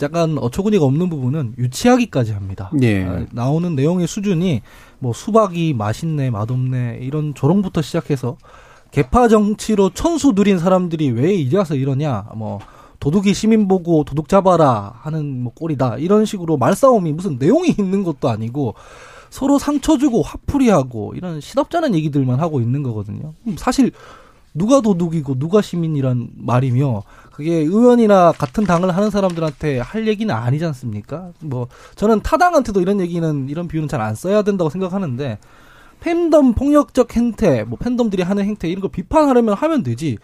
[0.01, 2.71] 약간 어처구니가 없는 부분은 유치하기까지 합니다.
[2.73, 3.25] 네.
[3.31, 4.61] 나오는 내용의 수준이
[4.99, 8.37] 뭐 수박이 맛있네, 맛없네 이런 조롱부터 시작해서
[8.91, 12.59] 개파 정치로 천수 누린 사람들이 왜 이제 와서 이러냐, 뭐
[12.99, 18.29] 도둑이 시민 보고 도둑 잡아라 하는 뭐 꼴이다 이런 식으로 말싸움이 무슨 내용이 있는 것도
[18.29, 18.73] 아니고
[19.29, 23.33] 서로 상처 주고 화풀이하고 이런 시덥잖은 얘기들만 하고 있는 거거든요.
[23.57, 23.91] 사실
[24.53, 27.03] 누가 도둑이고 누가 시민이란 말이며
[27.37, 31.33] 그게 의원이나 같은 당을 하는 사람들한테 할 얘기는 아니지 않습니까?
[31.39, 35.37] 뭐 저는 타당한테도 이런 얘기는 이런 비유는 잘 안 써야 된다고 생각하는데
[35.99, 40.17] 팬덤 폭력적 행태, 뭐 팬덤들이 하는 행태 이런 거 비판하려면 하면 되지.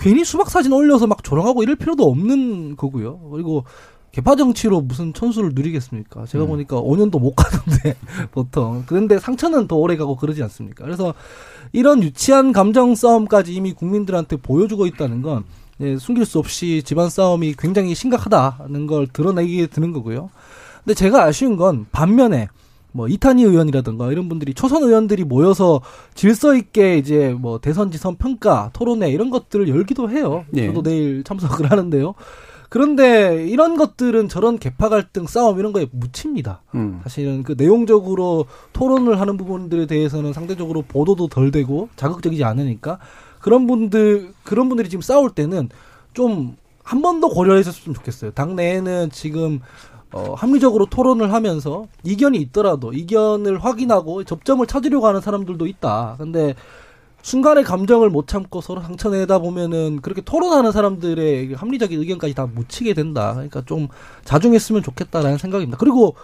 [0.00, 3.20] 괜히 수박 사진 올려서 막 조롱하고 이럴 필요도 없는 거고요.
[3.30, 3.62] 그리고
[4.10, 6.26] 개파 정치로 무슨 천수를 누리겠습니까?
[6.26, 6.48] 제가 음.
[6.48, 7.94] 보니까 5년도 못 가는데
[8.32, 10.84] 보통 그런데 상처는 더 오래 가고 그러지 않습니까?
[10.84, 11.14] 그래서
[11.70, 15.44] 이런 유치한 감정 싸움까지 이미 국민들한테 보여주고 있다는 건
[15.80, 20.30] 예, 숨길 수 없이 집안 싸움이 굉장히 심각하다는 걸 드러내게 되는 거고요.
[20.84, 22.48] 근데 제가 아쉬운 건 반면에
[22.92, 25.80] 뭐 이탄희 의원이라든가 이런 분들이 초선 의원들이 모여서
[26.14, 30.44] 질서 있게 이제 뭐 대선 지선 평가 토론회 이런 것들을 열기도 해요.
[30.50, 30.66] 네.
[30.66, 32.14] 저도 내일 참석을 하는데요.
[32.68, 36.62] 그런데 이런 것들은 저런 개파 갈등 싸움 이런 거에 묻힙니다.
[36.74, 37.00] 음.
[37.02, 42.98] 사실은 그 내용적으로 토론을 하는 부분들에 대해서는 상대적으로 보도도 덜 되고 자극적이지 않으니까
[43.40, 45.68] 그런 분들 그런 분들이 지금 싸울 때는
[46.12, 46.56] 좀
[46.88, 48.30] 한 번 더 고려했었으면 좋겠어요.
[48.30, 49.60] 당내에는 지금
[50.10, 56.14] 어, 합리적으로 토론을 하면서 이견이 있더라도 이견을 확인하고 접점을 찾으려고 하는 사람들도 있다.
[56.18, 56.54] 근데
[57.28, 63.32] 순간의 감정을 못 참고 서로 상처내다 보면은 그렇게 토론하는 사람들의 합리적인 의견까지 다 묻히게 된다.
[63.34, 63.88] 그러니까 좀
[64.24, 65.76] 자중했으면 좋겠다라는 생각입니다.
[65.76, 66.14] 그리고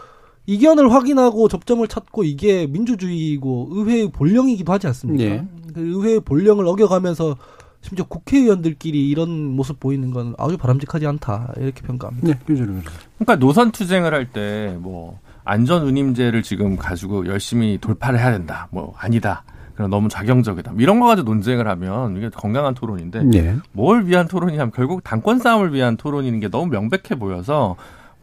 [0.47, 5.25] 이견을 확인하고 접점을 찾고 이게 민주주의이고 의회의 본령이기도 하지 않습니까?
[5.25, 5.47] 네.
[5.75, 7.37] 그 의회의 본령을 어겨가면서
[7.83, 12.29] 심지어 국회의원들끼리 이런 모습 보이는 건 아주 바람직하지 않다 이렇게 평가합니다.
[12.29, 18.69] 네, 그러니까 노선 투쟁을 할 때 뭐 안전 운임제를 지금 가지고 열심히 돌파를 해야 된다.
[18.71, 19.45] 뭐 아니다.
[19.75, 20.72] 그럼 너무 작용적이다.
[20.79, 23.57] 이런 거 가지고 논쟁을 하면 이게 건강한 토론인데 네.
[23.72, 27.77] 뭘 위한 토론이냐면 결국 당권 싸움을 위한 토론인 게 너무 명백해 보여서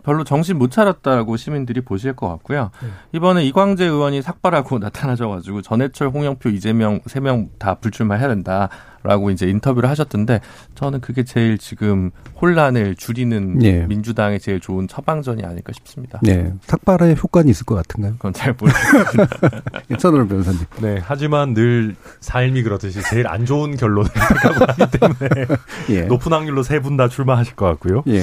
[0.03, 2.71] 별로 정신 못 차렸다고 시민들이 보실 것 같고요.
[2.81, 2.89] 네.
[3.13, 9.89] 이번에 이광재 의원이 삭발하고 나타나셔가지고 전해철, 홍영표, 이재명 세 명 다 불출마해야 된다라고 이제 인터뷰를
[9.89, 10.41] 하셨던데
[10.75, 12.09] 저는 그게 제일 지금
[12.41, 13.85] 혼란을 줄이는 네.
[13.87, 16.19] 민주당의 제일 좋은 처방전이 아닐까 싶습니다.
[16.23, 18.13] 네, 삭발의 효과는 있을 것 같은가요?
[18.13, 19.27] 그건 잘 모르겠습니다.
[19.99, 20.59] 천원 변호사님.
[20.81, 25.45] 네, 하지만 늘 삶이 그렇듯이 제일 안 좋은 결론을 가고 하기 때문에
[25.91, 26.01] 예.
[26.03, 28.03] 높은 확률로 세 분 다 출마하실 것 같고요.
[28.07, 28.21] 예.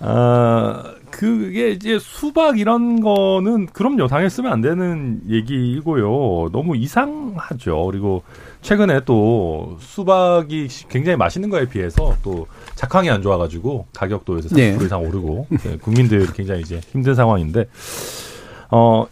[0.00, 0.82] 아,
[1.12, 4.08] 그게 이제 수박 이런 거는 그럼요.
[4.08, 6.48] 당했으면 안 되는 얘기이고요.
[6.50, 7.84] 너무 이상하죠.
[7.84, 8.22] 그리고
[8.62, 14.84] 최근에 또 수박이 굉장히 맛있는 거에 비해서 또 작황이 안 좋아가지고 가격도 요새 30% 네.
[14.84, 17.66] 이상 오르고 네, 국민들 굉장히 이제 힘든 상황인데
[18.70, 19.06] 어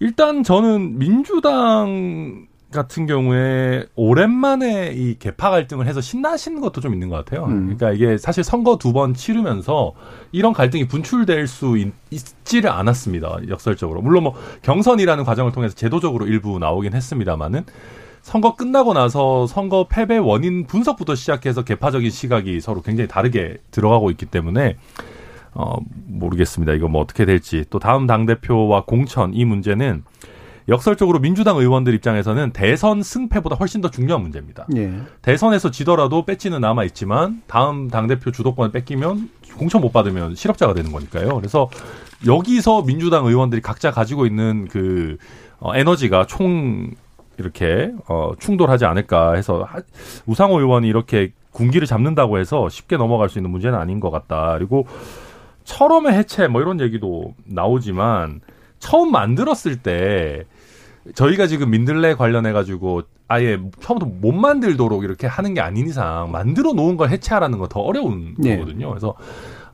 [0.00, 7.16] 일단 저는 민주당 같은 경우에 오랜만에 이 개파 갈등을 해서 신나시는 것도 좀 있는 것
[7.16, 7.44] 같아요.
[7.46, 7.76] 음.
[7.76, 9.92] 그러니까 이게 사실 선거 두 번 치르면서
[10.32, 13.38] 이런 갈등이 분출될 수 있, 있지를 않았습니다.
[13.48, 14.00] 역설적으로.
[14.02, 17.64] 물론 뭐 경선이라는 과정을 통해서 제도적으로 일부 나오긴 했습니다만은
[18.22, 24.26] 선거 끝나고 나서 선거 패배 원인 분석부터 시작해서 개파적인 시각이 서로 굉장히 다르게 들어가고 있기
[24.26, 24.76] 때문에
[25.54, 26.72] 어 모르겠습니다.
[26.72, 30.02] 이거 뭐 어떻게 될지 또 다음 당 대표와 공천 이 문제는
[30.68, 34.66] 역설적으로 민주당 의원들 입장에서는 대선 승패보다 훨씬 더 중요한 문제입니다.
[34.76, 34.92] 예.
[35.22, 40.90] 대선에서 지더라도 배지는 남아 있지만 다음 당 대표 주도권을 뺏기면 공천 못 받으면 실업자가 되는
[40.90, 41.36] 거니까요.
[41.36, 41.68] 그래서
[42.26, 45.18] 여기서 민주당 의원들이 각자 가지고 있는 그
[45.60, 46.90] 어, 에너지가 총
[47.38, 49.66] 이렇게 어, 충돌하지 않을까 해서
[50.26, 54.54] 우상호 의원이 이렇게 군기를 잡는다고 해서 쉽게 넘어갈 수 있는 문제는 아닌 것 같다.
[54.58, 54.86] 그리고
[55.64, 58.40] 철험의 해체 뭐 이런 얘기도 나오지만
[58.78, 60.44] 처음 만들었을 때
[61.14, 66.72] 저희가 지금 민들레 관련해 가지고 아예 처음부터 못 만들도록 이렇게 하는 게 아닌 이상 만들어
[66.72, 68.56] 놓은 걸 해체하라는 건 더 어려운 네.
[68.56, 68.88] 거거든요.
[68.88, 69.14] 그래서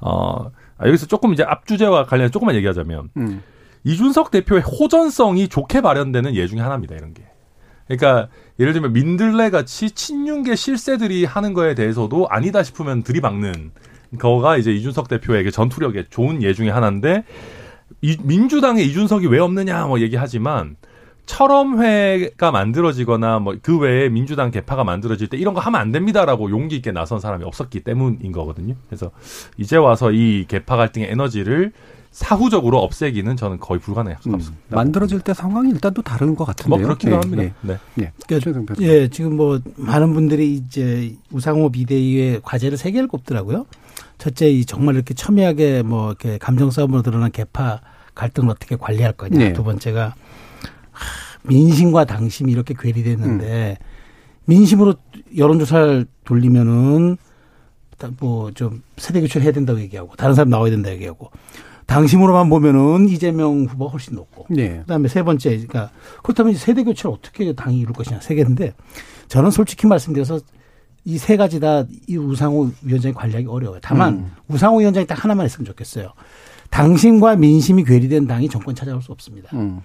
[0.00, 3.42] 어 아, 여기서 조금 이제 앞 주제와 관련해 서 조금만 얘기하자면 음.
[3.84, 6.94] 이준석 대표의 호전성이 좋게 발현되는 예 중에 하나입니다.
[6.94, 7.24] 이런 게.
[7.86, 8.28] 그러니까
[8.58, 13.72] 예를 들면 민들레 같이 친윤계 실세들이 하는 거에 대해서도 아니다 싶으면 들이박는
[14.18, 17.24] 거가 이제 이준석 대표에게 전투력의 좋은 예 중에 하나인데
[18.00, 20.76] 이, 민주당의 이준석이 왜 없느냐 뭐 얘기하지만
[21.26, 26.76] 철험회가 만들어지거나 뭐 그 외에 민주당 개파가 만들어질 때 이런 거 하면 안 됩니다라고 용기
[26.76, 28.74] 있게 나선 사람이 없었기 때문인 거거든요.
[28.88, 29.10] 그래서
[29.56, 31.72] 이제 와서 이 개파 갈등의 에너지를
[32.10, 36.76] 사후적으로 없애기는 저는 거의 불가능해 음, 만들어질 때 상황이 일단 또 다른 것 같은데요.
[36.76, 37.42] 뭐 그렇기도 네, 합니다.
[37.42, 37.52] 네.
[37.62, 37.78] 네.
[37.94, 38.12] 네.
[38.26, 43.64] 그러니까, 예, 지금 뭐 많은 분들이 이제 우상호 비대위의 과제를 세 개를 꼽더라고요.
[44.18, 47.80] 첫째, 이 정말 이렇게 첨예하게 뭐 이렇게 감정 싸움으로 드러난 개파
[48.14, 49.38] 갈등을 어떻게 관리할 거냐.
[49.38, 49.52] 네.
[49.54, 50.14] 두 번째가
[51.44, 53.86] 민심과 당심이 이렇게 괴리됐는데 음.
[54.46, 54.94] 민심으로
[55.36, 57.16] 여론조사를 돌리면은
[58.18, 61.30] 뭐 좀 세대 교체를 해야 된다고 얘기하고 다른 사람 나와야 된다 고 얘기하고
[61.86, 64.78] 당심으로만 보면은 이재명 후보 가 훨씬 높고 네.
[64.80, 65.90] 그다음에 세 번째 그러니까
[66.22, 68.74] 그렇다면 세대 교체를 어떻게 당이 이룰 것이냐 세 개인데
[69.28, 70.40] 저는 솔직히 말씀드려서
[71.05, 73.80] 이 세 가지 다 이 우상호 위원장이 관리하기 어려워요.
[73.82, 74.32] 다만 음.
[74.48, 76.12] 우상호 위원장이 딱 하나만 했으면 좋겠어요.
[76.70, 79.50] 당심과 민심이 괴리된 당이 정권 찾아올 수 없습니다.
[79.57, 79.80] 음.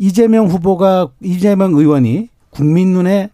[0.00, 3.30] 이재명 후보가 이재명 의원이 국민 눈에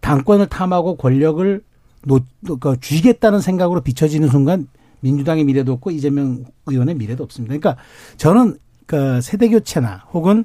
[0.00, 1.62] 당권을 탐하고 권력을
[2.04, 4.66] 놓, 그러니까 쥐겠다는 생각으로 비춰지는 순간
[5.02, 7.56] 민주당의 미래도 없고 이재명 의원의 미래도 없습니다.
[7.56, 7.80] 그러니까
[8.16, 8.56] 저는
[8.86, 10.44] 그 세대 교체나 혹은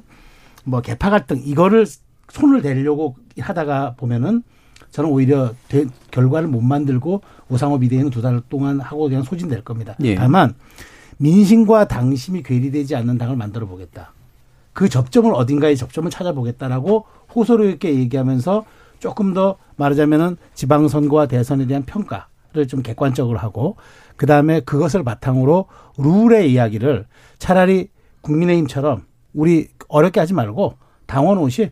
[0.65, 1.87] 뭐 개파 갈등 이거를
[2.29, 4.43] 손을 대려고 하다가 보면은
[4.91, 9.95] 저는 오히려 대, 결과를 못 만들고 우상호 비대위는 두 달 동안 하고 그냥 소진될 겁니다.
[10.03, 10.13] 예.
[10.13, 10.53] 다만
[11.17, 14.13] 민심과 당심이 괴리되지 않는 당을 만들어 보겠다.
[14.75, 18.65] 그 접점을 어딘가에 접점을 찾아보겠다라고 호소력 있게 얘기하면서
[18.99, 23.77] 조금 더 말하자면은 지방선거와 대선에 대한 평가를 좀 객관적으로 하고
[24.17, 25.67] 그 다음에 그것을 바탕으로
[25.97, 27.05] 룰의 이야기를
[27.39, 29.03] 차라리 국민의힘처럼
[29.33, 31.71] 우리 어렵게 하지 말고 당원 50,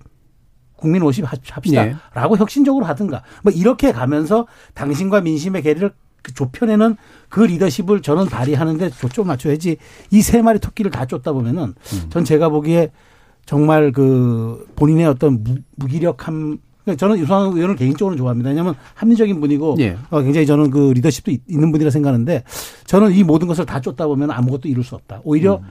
[0.78, 2.40] 국민 50 합시다라고 네.
[2.40, 5.92] 혁신적으로 하든가 뭐 이렇게 가면서 당신과 민심의 괴리를
[6.24, 6.96] 그 좁혀내는
[7.30, 9.78] 그 리더십을 저는 발휘하는데 초점 맞춰야지
[10.10, 11.64] 이 세 마리 토끼를 다 쫓다 보면은
[11.94, 12.10] 음.
[12.10, 12.90] 전 제가 보기에
[13.46, 18.50] 정말 그 본인의 어떤 무, 무기력함 그러니까 저는 유승환 의원을 개인적으로 좋아합니다.
[18.50, 19.98] 왜냐하면 합리적인 분이고 예.
[20.10, 22.44] 어, 굉장히 저는 그 리더십도 있는 분이라 생각하는데
[22.86, 25.22] 저는 이 모든 것을 다 쫓다 보면 아무것도 이룰 수 없다.
[25.24, 25.70] 오히려 음.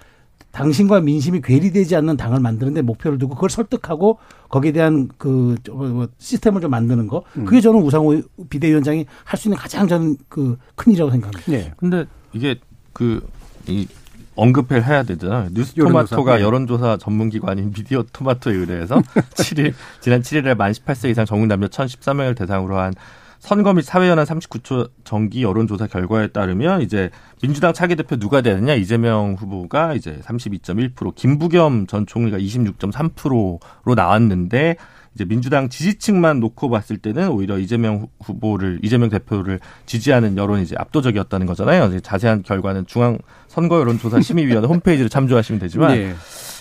[0.53, 4.19] 당신과 민심이 괴리되지 않는 당을 만드는데 목표를 두고 그걸 설득하고
[4.51, 7.45] 거기에 대한 그뭐 시스템을 좀 만드는 거 음.
[7.47, 11.51] 그게 저는 우상호 비대위원장이 할 수 있는 가장 저는 그 큰 일이라고 생각합니다.
[11.51, 11.73] 네.
[11.77, 12.57] 근데 이게
[12.93, 13.89] 그이
[14.35, 15.49] 언급을 해야 되잖아요.
[15.53, 16.43] 뉴스 토마토가 네.
[16.43, 18.97] 여론조사 전문기관인 미디어 토마토에 의뢰해서
[19.35, 22.95] 7일 지난 7일에 만 18세 이상 전국 남녀 1,014명을 대상으로 한
[23.43, 27.11] 선거 및 사회연한 39초 정기 여론조사 결과에 따르면 이제
[27.43, 33.59] 민주당 차기 대표 누가 되느냐 이재명 후보가 이제 32.1% 김부겸 전 총리가 26.3%로
[33.97, 34.77] 나왔는데
[35.17, 41.45] 이제 민주당 지지층만 놓고 봤을 때는 오히려 이재명 후보를 이재명 대표를 지지하는 여론이 이제 압도적이었다는
[41.49, 41.99] 거잖아요.
[41.99, 43.19] 자세한 결과는 중앙
[43.49, 46.15] 선거 여론조사 심의위원회 홈페이지를 참조하시면 되지만 네.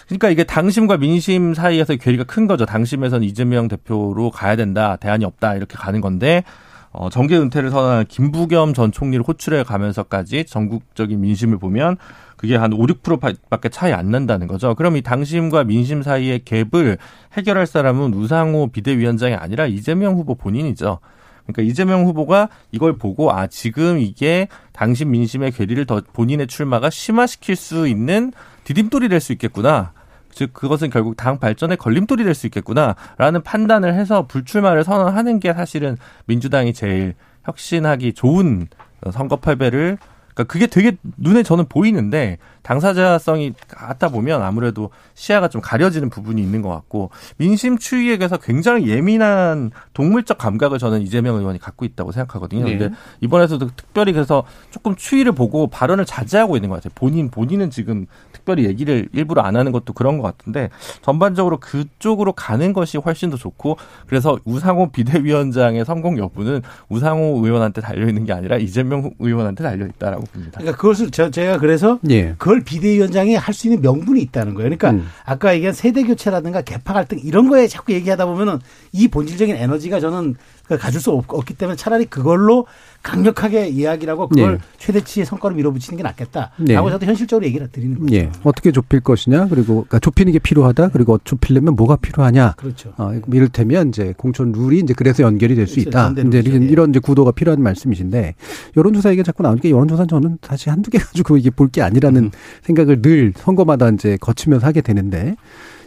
[0.08, 2.66] 그러니까 이게 당심과 민심 사이에서 괴리가 큰 거죠.
[2.66, 6.44] 당심에서는 이재명 대표로 가야 된다, 대안이 없다 이렇게 가는 건데
[6.92, 11.98] 어, 정계 은퇴를 선언한 김부겸 전 총리를 호출해 가면서까지 전국적인 민심을 보면
[12.36, 14.76] 그게 한 5, 6%밖에 차이 안 난다는 거죠.
[14.76, 16.98] 그럼 이 당심과 민심 사이의 갭을
[17.34, 21.00] 해결할 사람은 우상호 비대위원장이 아니라 이재명 후보 본인이죠.
[21.46, 27.56] 그러니까 이재명 후보가 이걸 보고 아 지금 이게 당심 민심의 괴리를 더 본인의 출마가 심화시킬
[27.56, 28.32] 수 있는
[28.64, 29.94] 디딤돌이 될 수 있겠구나.
[30.34, 35.98] 즉 그것은 결국 당 발전에 걸림돌이 될 수 있겠구나라는 판단을 해서 불출마를 선언하는 게 사실은
[36.26, 37.14] 민주당이 제일
[37.44, 38.68] 혁신하기 좋은
[39.12, 39.98] 선거 패배를
[40.34, 46.62] 그러니까 그게 되게 눈에 저는 보이는데 당사자성이 갖다 보면 아무래도 시야가 좀 가려지는 부분이 있는
[46.62, 52.66] 것 같고 민심 추이에 대해서 굉장히 예민한 동물적 감각을 저는 이재명 의원이 갖고 있다고 생각하거든요.
[52.66, 52.78] 네.
[52.78, 56.92] 근데 이번에서도 특별히 그래서 조금 추이를 보고 발언을 자제하고 있는 것 같아요.
[56.96, 60.70] 본인 본인은 지금 특별히 얘기를 일부러 안 하는 것도 그런 것 같은데
[61.02, 68.08] 전반적으로 그쪽으로 가는 것이 훨씬 더 좋고 그래서 우상호 비대위원장의 성공 여부는 우상호 의원한테 달려
[68.08, 70.60] 있는 게 아니라 이재명 의원한테 달려 있다라고 봅니다.
[70.60, 72.36] 그러니까 그것을 저, 제가 그래서 예.
[72.38, 74.70] 그걸 비대위원장이 할 수 있는 명분이 있다는 거예요.
[74.70, 75.08] 그러니까 음.
[75.26, 78.60] 아까 얘기한 세대 교체라든가 개파 갈등 이런 거에 자꾸 얘기하다 보면은
[78.92, 80.36] 이 본질적인 에너지가 저는
[80.78, 82.66] 가질 수 없 기 때문에 차라리 그걸로
[83.04, 84.64] 강력하게 이야기라고 그걸 네.
[84.78, 86.76] 최대치의 성과를 밀어붙이는 게 낫겠다라고 네.
[86.76, 88.12] 저도 현실적으로 얘기를 드리는 거죠.
[88.14, 88.30] 네.
[88.44, 92.54] 어떻게 좁힐 것이냐 그리고 그러니까 좁히는 게 필요하다 그리고 좁히려면 뭐가 필요하냐.
[92.58, 92.94] 그렇죠.
[92.98, 96.14] 어, 이를테면 이제 공천 룰이 이제 그래서 연결이 될 수 있다.
[96.28, 98.36] 이제 이런 이제 구도가 필요한 말씀이신데
[98.78, 102.32] 여론조사 얘기 자꾸 나오니까 여론조사 저는 사실 한두 개 가지고 이게 볼 게 아니라는 음.
[102.64, 105.36] 생각을 늘 선거마다 이제 거치면서 하게 되는데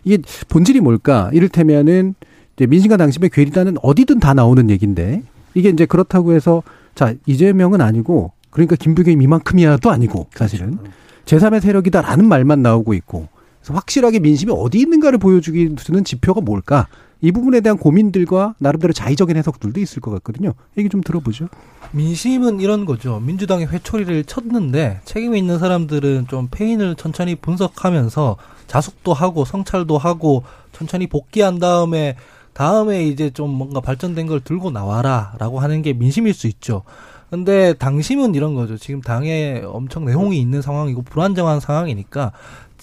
[0.05, 0.19] 이게
[0.49, 1.31] 본질이 뭘까?
[1.33, 2.15] 이를테면은
[2.57, 5.23] 이제 민심과 당심의 괴리다는 어디든 다 나오는 얘기인데
[5.55, 6.63] 이게 이제 그렇다고 해서
[6.95, 10.79] 자 이재명은 아니고 그러니까 김부겸이 이만큼이야도 아니고 사실은
[11.27, 13.29] 제3의 세력이다라는 말만 나오고 있고
[13.61, 16.87] 그래서 확실하게 민심이 어디 있는가를 보여주기 는 지표가 뭘까?
[17.21, 20.53] 이 부분에 대한 고민들과 나름대로 자의적인 해석들도 있을 것 같거든요.
[20.77, 21.49] 얘기 좀 들어보죠.
[21.93, 23.19] 민심은 이런 거죠.
[23.21, 28.37] 민주당이 회초리를 쳤는데 책임 있는 사람들은 좀 패인을 천천히 분석하면서
[28.67, 32.17] 자숙도 하고 성찰도 하고 천천히 복귀한 다음에
[32.55, 36.83] 다음에 이제 좀 뭔가 발전된 걸 들고 나와라라고 하는 게 민심일 수 있죠.
[37.31, 38.79] 근데 당심은 이런 거죠.
[38.79, 42.33] 지금 당에 엄청 내홍이 있는 상황이고 불안정한 상황이니까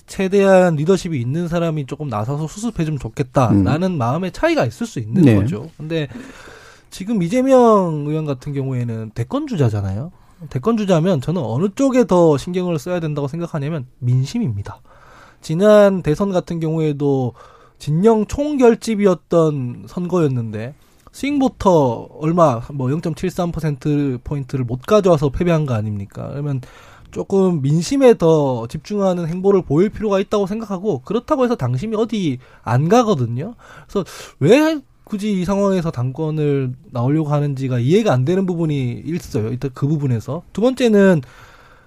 [0.07, 3.97] 최대한 리더십이 있는 사람이 조금 나서서 수습해 주면 좋겠다라는 음.
[3.97, 5.35] 마음의 차이가 있을 수 있는 네.
[5.35, 5.69] 거죠.
[5.77, 6.09] 근데
[6.89, 10.11] 지금 이재명 의원 같은 경우에는 대권 주자잖아요.
[10.49, 14.81] 대권 주자면 저는 어느 쪽에 더 신경을 써야 된다고 생각하냐면 민심입니다.
[15.39, 17.33] 지난 대선 같은 경우에도
[17.81, 20.75] 진영 총결집이었던 선거였는데
[21.11, 26.27] 스윙보터 얼마 뭐 0.73% 포인트를 못 가져와서 패배한 거 아닙니까?
[26.29, 26.61] 그러면
[27.09, 33.55] 조금 민심에 더 집중하는 행보를 보일 필요가 있다고 생각하고 그렇다고 해서 당심이 어디 안 가거든요.
[33.87, 34.05] 그래서
[34.39, 39.47] 왜 굳이 이 상황에서 당권을 나오려고 하는지가 이해가 안 되는 부분이 있어요.
[39.47, 41.21] 일단 그 부분에서 두 번째는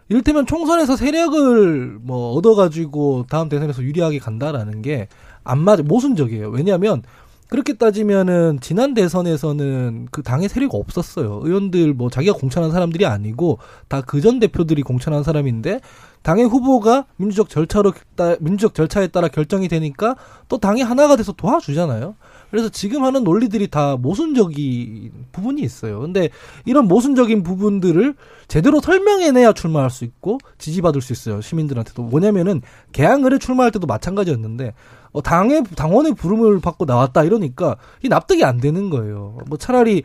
[0.09, 5.09] 이를테면 총선에서 세력을 뭐 얻어가지고 다음 대선에서 유리하게 간다라는 게
[5.45, 6.49] 안 맞아 모순적이에요.
[6.49, 7.03] 왜냐하면
[7.49, 11.41] 그렇게 따지면은 지난 대선에서는 그 당의 세력이 없었어요.
[11.45, 15.81] 의원들 뭐 자기가 공천한 사람들이 아니고 다 그 전 대표들이 공천한 사람인데
[16.23, 17.93] 당의 후보가 민주적 절차로
[18.41, 20.17] 민주적 절차에 따라 결정이 되니까
[20.49, 22.17] 또 당이 하나가 돼서 도와주잖아요.
[22.51, 26.01] 그래서 지금 하는 논리들이 다 모순적인 부분이 있어요.
[26.01, 26.31] 근데
[26.65, 28.15] 이런 모순적인 부분들을
[28.49, 31.41] 제대로 설명해내야 출마할 수 있고 지지받을 수 있어요.
[31.41, 32.03] 시민들한테도.
[32.03, 34.75] 뭐냐면은 개항을에 출마할 때도 마찬가지였는데
[35.13, 39.39] 어, 당의 당원의 부름을 받고 나왔다 이러니까 이 납득이 안 되는 거예요.
[39.47, 40.03] 뭐 차라리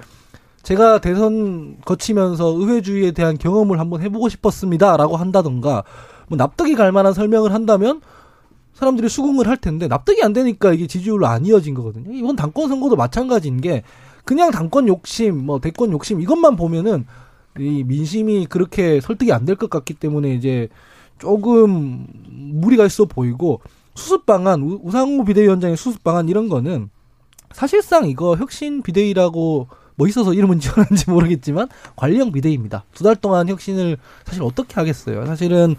[0.61, 5.83] 제가 대선 거치면서 의회주의에 대한 경험을 한번 해보고 싶었습니다라고 한다던가
[6.27, 8.01] 뭐 납득이 갈 만한 설명을 한다면
[8.79, 12.13] 사람들이 수긍을 할 텐데 납득이 안 되니까 이게 지지율로 안 이어진 거거든요.
[12.13, 13.83] 이번 당권 선거도 마찬가지인 게
[14.23, 17.05] 그냥 당권 욕심, 뭐 대권 욕심 이것만 보면은
[17.59, 20.69] 이 민심이 그렇게 설득이 안 될 것 같기 때문에 이제
[21.17, 23.59] 조금 무리가 있어 보이고
[23.95, 26.89] 수습 방안 우상호 비대위원장의 수습 방안 이런 거는
[27.51, 31.67] 사실상 이거 혁신 비대위라고 뭐 있어서 이름은 지어놨는지 모르겠지만
[31.97, 32.85] 관리형 비대위입니다.
[32.93, 35.25] 두 달 동안 혁신을 사실 어떻게 하겠어요?
[35.25, 35.75] 사실은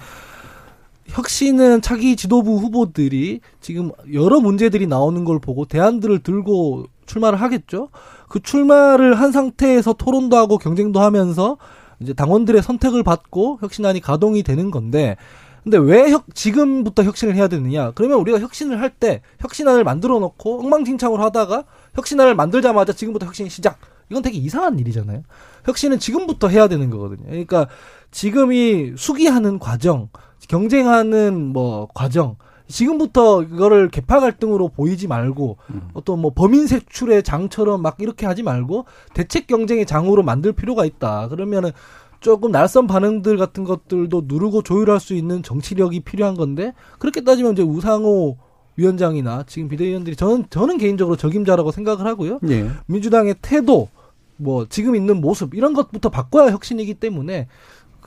[1.10, 7.88] 혁신은 차기 지도부 후보들이 지금 여러 문제들이 나오는 걸 보고 대안들을 들고 출마를 하겠죠.
[8.28, 11.58] 그 출마를 한 상태에서 토론도 하고 경쟁도 하면서
[11.98, 15.16] 이제 당원들의 선택을 받고 혁신안이 가동이 되는 건데
[15.62, 17.90] 근데 왜 혁, 지금부터 혁신을 해야 되느냐?
[17.94, 23.78] 그러면 우리가 혁신을 할 때 혁신안을 만들어 놓고 엉망진창으로 하다가 혁신안을 만들자마자 지금부터 혁신 시작.
[24.10, 25.22] 이건 되게 이상한 일이잖아요.
[25.64, 27.26] 혁신은 지금부터 해야 되는 거거든요.
[27.28, 27.68] 그러니까
[28.10, 30.08] 지금이 수기하는 과정,
[30.48, 32.36] 경쟁하는 뭐 과정,
[32.70, 35.88] 지금부터 이거를 개파 갈등으로 보이지 말고 음.
[35.92, 41.28] 어떤 뭐 범인 색출의 장처럼 막 이렇게 하지 말고 대책 경쟁의 장으로 만들 필요가 있다.
[41.28, 41.72] 그러면은
[42.20, 47.62] 조금 날선 반응들 같은 것들도 누르고 조율할 수 있는 정치력이 필요한 건데 그렇게 따지면 이제
[47.62, 48.36] 우상호
[48.76, 52.38] 위원장이나 지금 비대위원들이 저는 저는 개인적으로 적임자라고 생각을 하고요.
[52.42, 52.68] 네.
[52.86, 53.88] 민주당의 태도
[54.36, 57.48] 뭐 지금 있는 모습 이런 것부터 바꿔야 혁신이기 때문에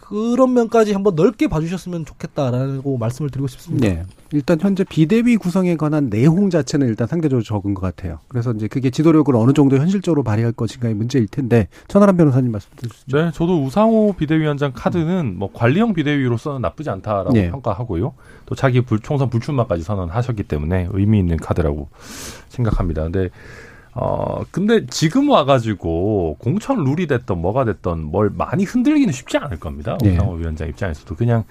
[0.03, 3.87] 그런 면까지 한번 넓게 봐주셨으면 좋겠다라고 말씀을 드리고 싶습니다.
[3.87, 4.03] 네.
[4.33, 8.19] 일단 현재 비대위 구성에 관한 내용 자체는 일단 상대적으로 적은 것 같아요.
[8.27, 13.17] 그래서 이제 그게 지도력을 어느 정도 현실적으로 발휘할 것인가의 문제일 텐데 천하람 변호사님 말씀 드리시죠.
[13.17, 17.49] 네, 저도 우상호 비대위원장 카드는 뭐 관리형 비대위로서는 나쁘지 않다라고 네.
[17.49, 18.13] 평가하고요.
[18.45, 21.87] 또 자기 불, 총선 불출마까지 선언하셨기 때문에 의미 있는 카드라고
[22.49, 23.03] 생각합니다.
[23.03, 23.29] 근데
[23.95, 29.97] 어, 근데 지금 와가지고 공천 룰이 됐던 뭐가 됐던 뭘 많이 흔들기는 쉽지 않을 겁니다.
[30.01, 30.15] 네.
[30.15, 31.43] 오상호 위원장 입장에서도 그냥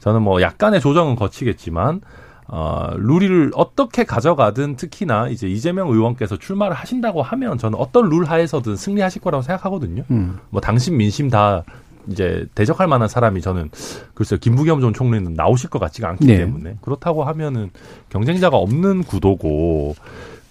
[0.00, 2.00] 저는 뭐 약간의 조정은 거치겠지만
[2.46, 8.76] 어, 룰을 어떻게 가져가든 특히나 이제 이재명 의원께서 출마를 하신다고 하면 저는 어떤 룰 하에서든
[8.76, 10.04] 승리하실 거라고 생각하거든요.
[10.10, 10.38] 음.
[10.50, 11.64] 뭐 당신 민심 다
[12.08, 13.70] 이제 대적할 만한 사람이 저는
[14.12, 16.36] 글쎄요 김부겸 전 총리는 나오실 것 같지가 않기 네.
[16.36, 17.70] 때문에 그렇다고 하면은
[18.10, 19.94] 경쟁자가 없는 구도고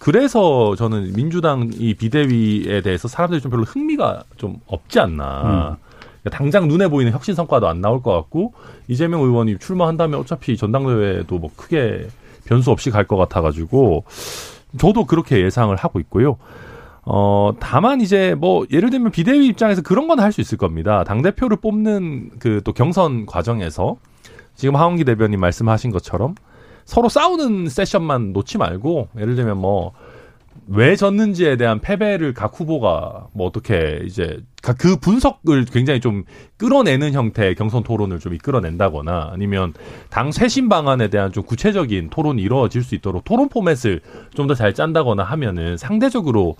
[0.03, 5.77] 그래서 저는 민주당 이 비대위에 대해서 사람들이 좀 별로 흥미가 좀 없지 않나.
[5.79, 6.29] 음.
[6.29, 8.53] 당장 눈에 보이는 혁신 성과도 안 나올 것 같고
[8.89, 12.07] 이재명 의원이 출마한다면 어차피 전당대회도 뭐 크게
[12.45, 14.03] 변수 없이 갈 것 같아가지고
[14.77, 16.35] 저도 그렇게 예상을 하고 있고요.
[17.05, 21.05] 어, 다만 이제 뭐 예를 들면 비대위 입장에서 그런 건 할 수 있을 겁니다.
[21.05, 23.95] 당 대표를 뽑는 그 또 경선 과정에서
[24.55, 26.35] 지금 하원기 대변인 말씀하신 것처럼
[26.85, 29.93] 서로 싸우는 세션만 놓지 말고 예를 들면 뭐
[30.67, 34.39] 왜 졌는지에 대한 패배를 각 후보가 뭐 어떻게 이제
[34.77, 36.23] 그 분석을 굉장히 좀
[36.57, 39.73] 끌어내는 형태의 경선 토론을 좀 이끌어낸다거나 아니면
[40.09, 44.01] 당 쇄신 방안에 대한 좀 구체적인 토론이 이루어질 수 있도록 토론 포맷을
[44.35, 46.55] 좀 더 잘 짠다거나 하면은 상대적으로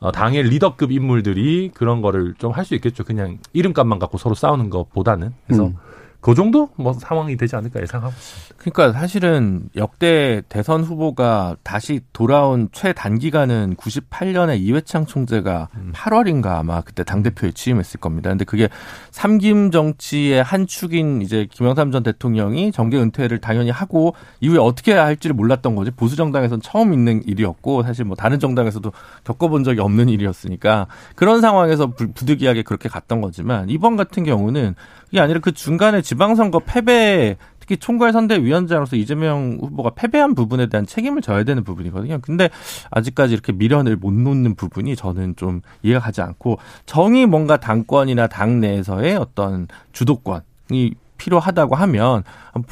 [0.00, 3.02] 어, 당의 리더급 인물들이 그런 거를 좀 할 수 있겠죠.
[3.04, 5.32] 그냥 이름값만 갖고 서로 싸우는 것보다는.
[5.46, 5.76] 그래서 음.
[6.20, 8.54] 그 정도 뭐 상황이 되지 않을까 예상하고 있습니다.
[8.58, 15.92] 그러니까 사실은 역대 대선 후보가 다시 돌아온 최단기간은 98년에 이회창 총재가 음.
[15.94, 18.30] 8월인가 아마 그때 당 대표에 취임했을 겁니다.
[18.30, 18.68] 근데 그게
[19.12, 25.34] 삼김 정치의 한 축인 이제 김영삼 전 대통령이 정계 은퇴를 당연히 하고 이후에 어떻게 할지를
[25.34, 25.92] 몰랐던 거지.
[25.92, 28.90] 보수 정당에서는 처음 있는 일이었고 사실 뭐 다른 정당에서도
[29.22, 34.74] 겪어본 적이 없는 일이었으니까 그런 상황에서 부득이하게 그렇게 갔던 거지만 이번 같은 경우는
[35.10, 41.20] 이게 아니라 그 중간에 지방선거 패배 특히 총괄 선대위원장으로서 이재명 후보가 패배한 부분에 대한 책임을
[41.20, 42.20] 져야 되는 부분이거든요.
[42.22, 42.48] 근데
[42.90, 46.56] 아직까지 이렇게 미련을 못 놓는 부분이 저는 좀 이해가 가지 않고
[46.86, 52.22] 정이 뭔가 당권이나 당 내에서의 어떤 주도권이 필요하다고 하면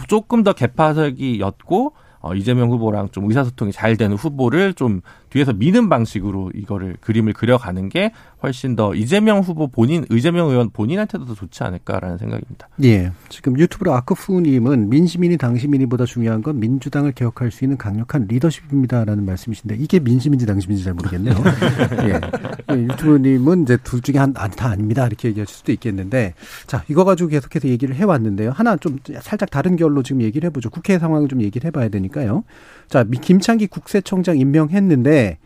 [0.08, 6.52] 조금 더 개파석이었고 어, 이재명 후보랑 좀 의사소통이 잘 되는 후보를 좀 뒤에서 미는 방식으로
[6.54, 8.12] 이거를 그림을 그려가는 게
[8.42, 12.68] 훨씬 더 이재명 후보 본인, 이재명 의원 본인한테도 더 좋지 않을까라는 생각입니다.
[12.84, 13.12] 예.
[13.28, 19.98] 지금 유튜브로 아크푸님은 민심이니 당시민이보다 중요한 건 민주당을 개혁할 수 있는 강력한 리더십입니다라는 말씀이신데 이게
[19.98, 21.34] 민심인지 당시민인지 잘 모르겠네요.
[22.06, 22.74] 예.
[22.74, 22.82] 예.
[22.82, 25.06] 유튜브님은 이제 둘 중에 한, 아, 다 아닙니다.
[25.06, 26.34] 이렇게 얘기하실 수도 있겠는데
[26.66, 28.50] 자, 이거 가지고 계속해서 얘기를 해왔는데요.
[28.50, 30.70] 하나 좀 살짝 다른 결로 지금 얘기를 해보죠.
[30.70, 32.44] 국회 상황을 좀 얘기를 해봐야 되니까요.
[32.88, 35.38] 자, 김창기 국세청장 임명했는데,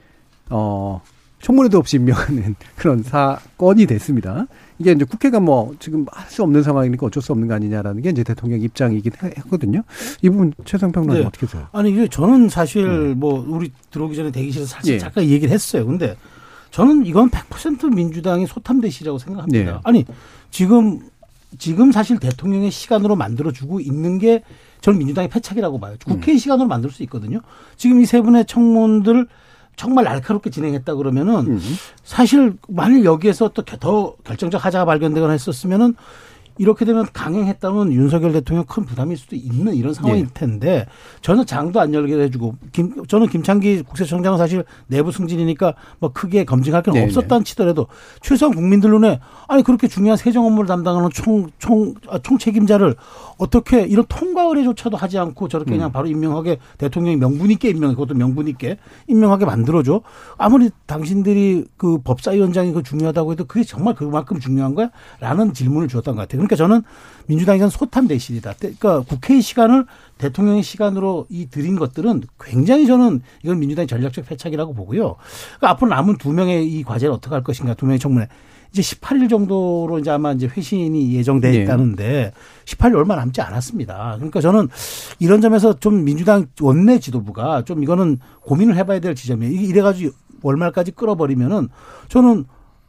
[0.50, 1.00] 어,
[1.40, 4.46] 청문회도 없이 임명하는 그런 사건이 됐습니다.
[4.78, 8.10] 이게 이제 국회가 뭐 지금 할 수 없는 상황이니까 어쩔 수 없는 거 아니냐라는 게
[8.10, 9.82] 이제 대통령 입장이긴 했거든요.
[10.22, 11.26] 이 부분 최상 평론가 네.
[11.26, 11.66] 어떻게 보세요?
[11.72, 13.14] 아니 이게 저는 사실 네.
[13.14, 14.98] 뭐 우리 들어오기 전에 대기실에서 사실 예.
[14.98, 15.86] 잠깐 얘기를 했어요.
[15.86, 16.16] 근데
[16.70, 19.72] 저는 이건 100% 민주당이 소탐대시라고 생각합니다.
[19.72, 19.78] 네.
[19.82, 20.04] 아니
[20.50, 21.00] 지금
[21.58, 24.44] 지금 사실 대통령의 시간으로 만들어주고 있는 게
[24.80, 25.96] 저는 민주당의 패착이라고 봐요.
[26.04, 26.38] 국회의 음.
[26.38, 27.40] 시간으로 만들 수 있거든요.
[27.76, 29.26] 지금 이 세 분의 청문들
[29.76, 31.60] 정말 날카롭게 진행했다 그러면은 음.
[32.04, 35.94] 사실 만일 여기에서 또 더 결정적 하자가 발견되거나 했었으면은
[36.60, 40.30] 이렇게 되면 강행했다면 윤석열 대통령 큰 부담일 수도 있는 이런 상황일 네.
[40.34, 40.86] 텐데
[41.22, 46.82] 저는 장도 안 열게 해주고 김 저는 김창기 국세청장은 사실 내부 승진이니까 뭐 크게 검증할
[46.82, 47.02] 게 네.
[47.02, 47.86] 없었다는 치더라도
[48.20, 52.94] 최소한 국민들 눈에 아니 그렇게 중요한 세정 업무를 담당하는 총총 아, 총책임자를
[53.38, 55.92] 어떻게 이런 통과 의뢰조차도 하지 않고 저렇게 그냥 음.
[55.92, 60.02] 바로 임명하게 대통령이 명분 있게 임명해 그것도 명분 있게 임명하게 만들어줘
[60.36, 66.20] 아무리 당신들이 그 법사위원장이 그 중요하다고 해도 그게 정말 그만큼 중요한 거야?라는 질문을 주었던 것
[66.20, 66.49] 같아요.
[66.50, 66.82] 그러니까 저는
[67.26, 68.54] 민주당이 소탐 대실이다.
[68.58, 69.86] 그러니까 국회의 시간을
[70.18, 75.16] 대통령의 시간으로 이 드린 것들은 굉장히 저는 이건 민주당의 전략적 패착이라고 보고요.
[75.58, 78.26] 그러니까 앞으로 남은 두 명의 이 과제를 어떻게 할 것인가 두 명의 청문회.
[78.72, 81.62] 이제 18일 정도로 이제 아마 이제 회신이 예정돼 네.
[81.62, 82.32] 있다는데 네.
[82.66, 84.14] 18일 얼마 남지 않았습니다.
[84.16, 84.68] 그러니까 저는
[85.18, 89.52] 이런 점에서 좀 민주당 원내 지도부가 좀 이거는 고민을 해봐야 될 지점이에요.
[89.52, 91.68] 이래가지고 월말까지 끌어버리면은
[92.08, 92.46] 저는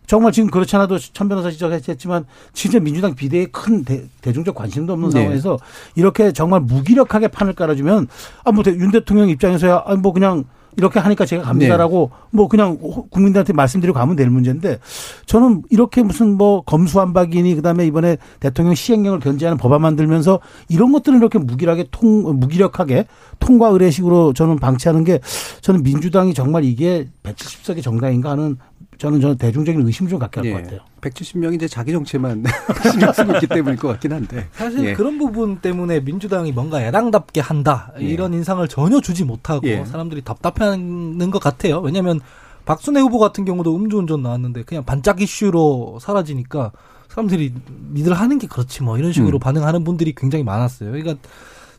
[0.07, 5.09] 정말 지금 그렇지 않아도 천 변호사 지적했지만 진짜 민주당 비대에 큰 대, 중적 관심도 없는
[5.09, 5.19] 네.
[5.19, 5.57] 상황에서
[5.95, 8.07] 이렇게 정말 무기력하게 판을 깔아주면
[8.43, 10.45] 아뭐윤 대통령 입장에서야 아뭐 그냥
[10.77, 12.27] 이렇게 하니까 제가 갑니다라고 네.
[12.31, 12.77] 뭐 그냥
[13.09, 14.79] 국민들한테 말씀드리고 가면 될 문제인데
[15.25, 20.39] 저는 이렇게 무슨 뭐 검수완박이니 그다음에 이번에 대통령 시행령을 견제하는 법안 만들면서
[20.69, 23.05] 이런 것들을 이렇게 무기력하게 통 무기력하게
[23.39, 25.19] 통과 의례식으로 저는 방치하는 게
[25.61, 28.57] 저는 민주당이 정말 이게 170석의 정당인가 하는
[29.01, 30.63] 저는 저는 대중적인 의심 좀 갖게 할것 예.
[30.63, 30.79] 같아요.
[31.01, 32.43] 170명이 이제 자기 정체만
[32.91, 34.47] 신경 쓰고 있기 때문일 것 같긴 한데.
[34.51, 34.93] 사실 예.
[34.93, 38.05] 그런 부분 때문에 민주당이 뭔가 야당답게 한다 예.
[38.05, 39.83] 이런 인상을 전혀 주지 못하고 예.
[39.85, 41.79] 사람들이 답답해하는 것 같아요.
[41.79, 42.19] 왜냐하면
[42.65, 46.71] 박순애 후보 같은 경우도 음주운전 나왔는데 그냥 반짝 이슈로 사라지니까
[47.09, 47.55] 사람들이
[47.93, 49.39] 니들 하는 게 그렇지 뭐 이런 식으로 음.
[49.39, 50.91] 반응하는 분들이 굉장히 많았어요.
[50.91, 51.15] 그러니까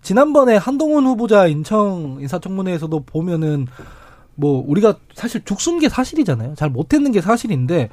[0.03, 3.69] 지난번에 한동훈 후보자 인청 인사청문회에서도 보면은
[4.35, 6.55] 뭐 우리가 사실 죽순 게 사실이잖아요.
[6.57, 7.91] 잘 못했는 게 사실인데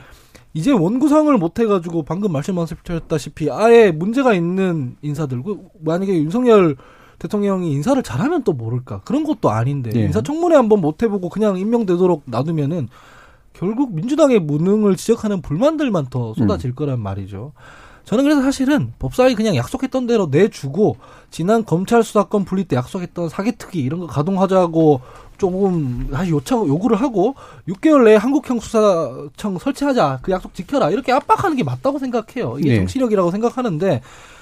[0.54, 6.76] 이제 원구성을 못 해가지고 방금 말씀하셨다시피 아예 문제가 있는 인사들 그 만약에 윤석열
[7.20, 10.02] 대통령이 인사를 잘하면 또 모를까 그런 것도 아닌데 네.
[10.06, 12.88] 인사청문회 한번 못 해보고 그냥 임명되도록 놔두면은
[13.54, 16.76] 결국 민주당의 무능을 지적하는 불만들만 더 쏟아질 음.
[16.76, 17.52] 거란 말이죠.
[18.06, 20.98] 저는 그래서 사실은 법사위 그냥 약속했던 대로 내주고
[21.30, 25.02] 지난 검찰 수사권 분리 때 약속했던 사기특위 이런 거 가동하자고
[25.40, 27.34] 조금 다시 요청 요구를 하고
[27.68, 32.58] 6개월 내에 한국형 수사청 설치하자 그 약속 지켜라 이렇게 압박하는 게 맞다고 생각해요.
[32.60, 32.76] 이게 네.
[32.78, 34.02] 정치력이라고 생각하는데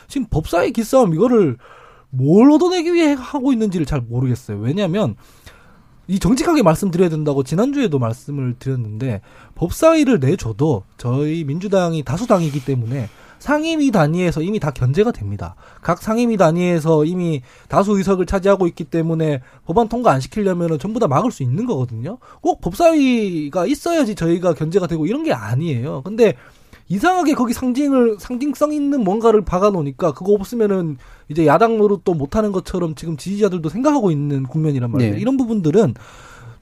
[0.10, 1.58] 지금 법사위 기싸움 이거를
[2.10, 4.60] 뭘 얻어내기 위해 하고 있는지를 잘 모르겠어요.
[4.60, 5.16] 왜냐하면
[6.08, 9.22] 이 정직하게 말씀드려야 된다고 지난주에도 말씀을 드렸는데
[9.56, 13.10] 법사위를 내줘도 저희 민주당이 다수당이기 때문에
[13.40, 15.56] 상임위 단위에서 이미 다 견제가 됩니다.
[15.82, 21.08] 각 상임위 단위에서 이미 다수 의석을 차지하고 있기 때문에 법안 통과 안 시키려면 전부 다
[21.08, 22.18] 막을 수 있는 거거든요.
[22.42, 26.02] 꼭 법사위가 있어야지 저희가 견제가 되고 이런 게 아니에요.
[26.04, 26.36] 근데
[26.90, 30.98] 이상하게 거기 상징을 상징성 있는 뭔가를 박아 놓으니까 그거 없으면은
[31.30, 35.14] 이제 야당 노릇 또 못하는 것처럼 지금 지지자들도 생각하고 있는 국면이란 말이에요.
[35.16, 35.20] 네.
[35.20, 35.96] 이런 부분들은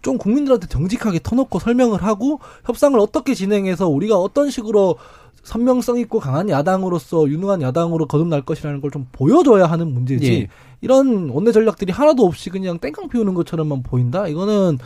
[0.01, 4.97] 좀 국민들한테 정직하게 터놓고 설명을 하고 협상을 어떻게 진행해서 우리가 어떤 식으로
[5.45, 10.31] 선명성 있고 강한 야당으로서 유능한 야당으로 거듭날 것이라는 걸 좀 보여줘야 하는 문제지.
[10.33, 10.47] 예.
[10.81, 14.27] 이런 원내 전략들이 하나도 없이 그냥 땡깡 피우는 것처럼만 보인다.
[14.27, 14.77] 이거는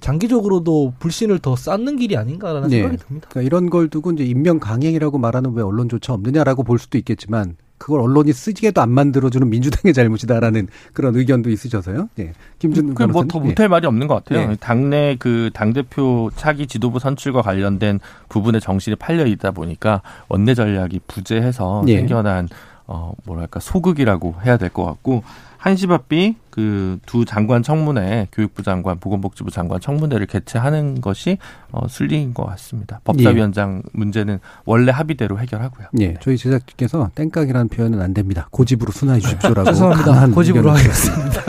[0.00, 2.76] 장기적으로도 불신을 더 쌓는 길이 아닌가라는 네.
[2.80, 3.28] 생각이 듭니다.
[3.30, 8.00] 그러니까 이런 걸 두고 이제 인명 강행이라고 말하는 왜 언론조차 없느냐라고 볼 수도 있겠지만 그걸
[8.00, 12.08] 언론이 쓰지게도 안 만들어주는 민주당의 잘못이다라는 그런 의견도 있으셔서요.
[12.18, 12.32] 예.
[12.58, 13.68] 김준 그 뭐더 못할 예.
[13.68, 14.50] 말이 없는 것 같아요.
[14.50, 14.56] 예.
[14.56, 21.84] 당내 그 당대표 차기 지도부 선출과 관련된 부분에 정신이 팔려 있다 보니까 원내 전략이 부재해서
[21.88, 21.96] 예.
[21.96, 22.48] 생겨난
[22.86, 25.22] 어 뭐랄까 소극이라고 해야 될 것 같고
[25.58, 31.38] 한시바삐 그 두 장관 청문회 교육부 장관 보건복지부 장관 청문회를 개최하는 것이
[31.72, 33.00] 어, 순리인 것 같습니다.
[33.04, 33.90] 법사위원장 예.
[33.92, 35.88] 문제는 원래 합의대로 해결하고요.
[36.00, 38.48] 예, 저희 제작진께서 땡깡이라는 표현은 안 됩니다.
[38.50, 39.70] 고집으로 순화해 주십시오라고.
[39.72, 40.26] 죄송합니다.
[40.28, 41.42] 고집으로 하겠습니다.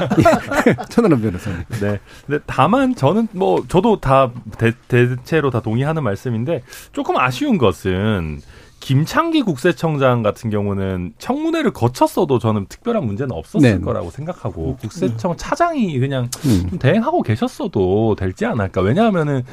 [0.67, 0.75] 예.
[0.89, 1.63] 천하람 변호사님.
[1.81, 1.99] 네.
[2.25, 8.41] 근데 다만 저는 뭐 저도 다 대, 대체로 다 동의하는 말씀인데 조금 아쉬운 것은
[8.79, 13.79] 김창기 국세청장 같은 경우는 청문회를 거쳤어도 저는 특별한 문제는 없었을 네.
[13.79, 16.67] 거라고 생각하고 국세청 차장이 그냥 음.
[16.69, 18.81] 좀 대행하고 계셨어도 될지 않을까.
[18.81, 19.43] 왜냐하면은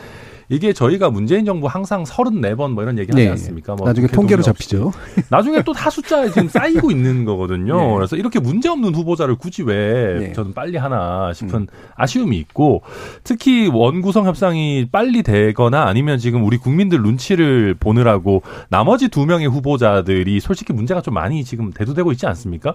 [0.49, 3.31] 이게 저희가 문재인 정부 항상 34번 뭐 이런 얘기 하지 네.
[3.31, 3.75] 않습니까?
[3.75, 4.93] 뭐 나중에 통계로 잡히죠.
[5.31, 7.77] 나중에 또 다 숫자에 지금 쌓이고 있는 거거든요.
[7.77, 7.95] 네.
[7.95, 10.33] 그래서 이렇게 문제 없는 후보자를 굳이 왜 네.
[10.33, 11.67] 저는 빨리 하나 싶은 음.
[11.97, 12.83] 아쉬움이 있고
[13.25, 20.41] 특히 원구성 협상이 빨리 되거나 아니면 지금 우리 국민들 눈치를 보느라고 나머지 두 명의 후보자들이
[20.41, 22.75] 솔직히 문제가 좀 많이 지금 대두되고 있지 않습니까?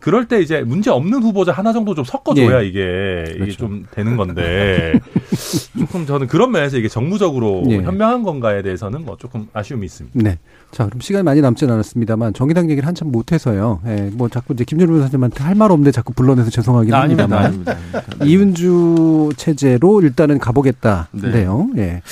[0.00, 2.66] 그럴 때 이제 문제 없는 후보자 하나 정도 좀 섞어줘야 네.
[2.66, 3.42] 이게 그렇죠.
[3.44, 4.94] 이게 좀 되는 건데
[5.78, 7.78] 조금 저는 그런 면에서 이게 정 정무적으로 네.
[7.82, 10.18] 현명한 건가에 대해서는 뭐 조금 아쉬움이 있습니다.
[10.22, 10.38] 네.
[10.70, 13.80] 자, 그럼 시간이 많이 남지는 않았습니다만 정의당 얘기를 한참 못해서요.
[13.86, 17.72] 예, 뭐 자꾸 이제 김준호 변호사님한테 할 말 없는데 자꾸 불러내서 죄송하긴 아, 합니다만 아닙니다,
[17.72, 18.24] 아닙니다, 아닙니다.
[18.24, 21.70] 이은주 체제로 일단은 가보겠다인데요.
[21.74, 21.82] 네.
[21.82, 22.02] 예.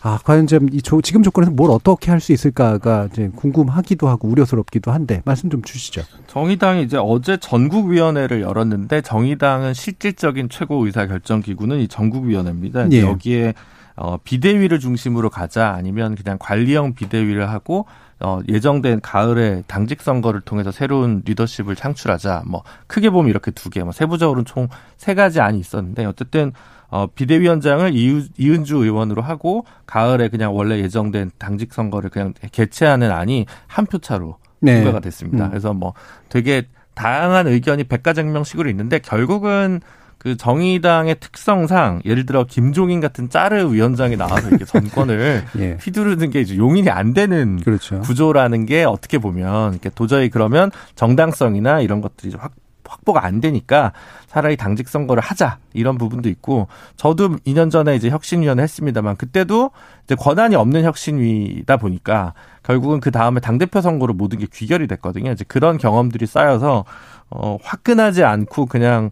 [0.00, 4.28] 아, 과연 지금, 이 조, 지금 조건에서 뭘 어떻게 할 수 있을까가 이제 궁금하기도 하고
[4.28, 6.02] 우려스럽기도 한데 말씀 좀 주시죠.
[6.26, 12.90] 정의당이 이제 어제 전국위원회를 열었는데 정의당은 실질적인 최고 의사 결정 기구는 이 전국위원회입니다.
[12.92, 13.02] 예.
[13.02, 13.52] 여기에
[13.96, 17.86] 어, 비대위를 중심으로 가자 아니면 그냥 관리형 비대위를 하고
[18.20, 22.44] 어, 예정된 가을에 당직 선거를 통해서 새로운 리더십을 창출하자.
[22.46, 26.52] 뭐 크게 보면 이렇게 두 개, 뭐 세부적으로는 총 세 가지 안이 있었는데 어쨌든
[26.88, 33.46] 어, 비대위원장을 이유, 이은주 의원으로 하고 가을에 그냥 원래 예정된 당직 선거를 그냥 개최하는 안이
[33.66, 34.76] 한 표 차로 네.
[34.76, 35.46] 통과가 됐습니다.
[35.46, 35.50] 음.
[35.50, 35.92] 그래서 뭐
[36.28, 39.80] 되게 다양한 의견이 백가쟁명식으로 있는데 결국은
[40.24, 45.76] 그 정의당의 특성상 예를 들어 김종인 같은 짜르 위원장이 나와서 이렇게 정권을 예.
[45.82, 48.00] 휘두르는 게 이제 용인이 안 되는 그렇죠.
[48.00, 52.52] 구조라는 게 어떻게 보면 이렇게 도저히 그러면 정당성이나 이런 것들이 확
[52.86, 53.92] 확보가 안 되니까
[54.26, 59.72] 차라리 당직 선거를 하자 이런 부분도 있고 저도 2년 전에 이제 혁신위원회 했습니다만 그때도
[60.04, 65.32] 이제 권한이 없는 혁신위다 보니까 결국은 그 다음에 당 대표 선거로 모든 게 귀결이 됐거든요.
[65.32, 66.84] 이제 그런 경험들이 쌓여서
[67.30, 69.10] 어 화끈하지 않고 그냥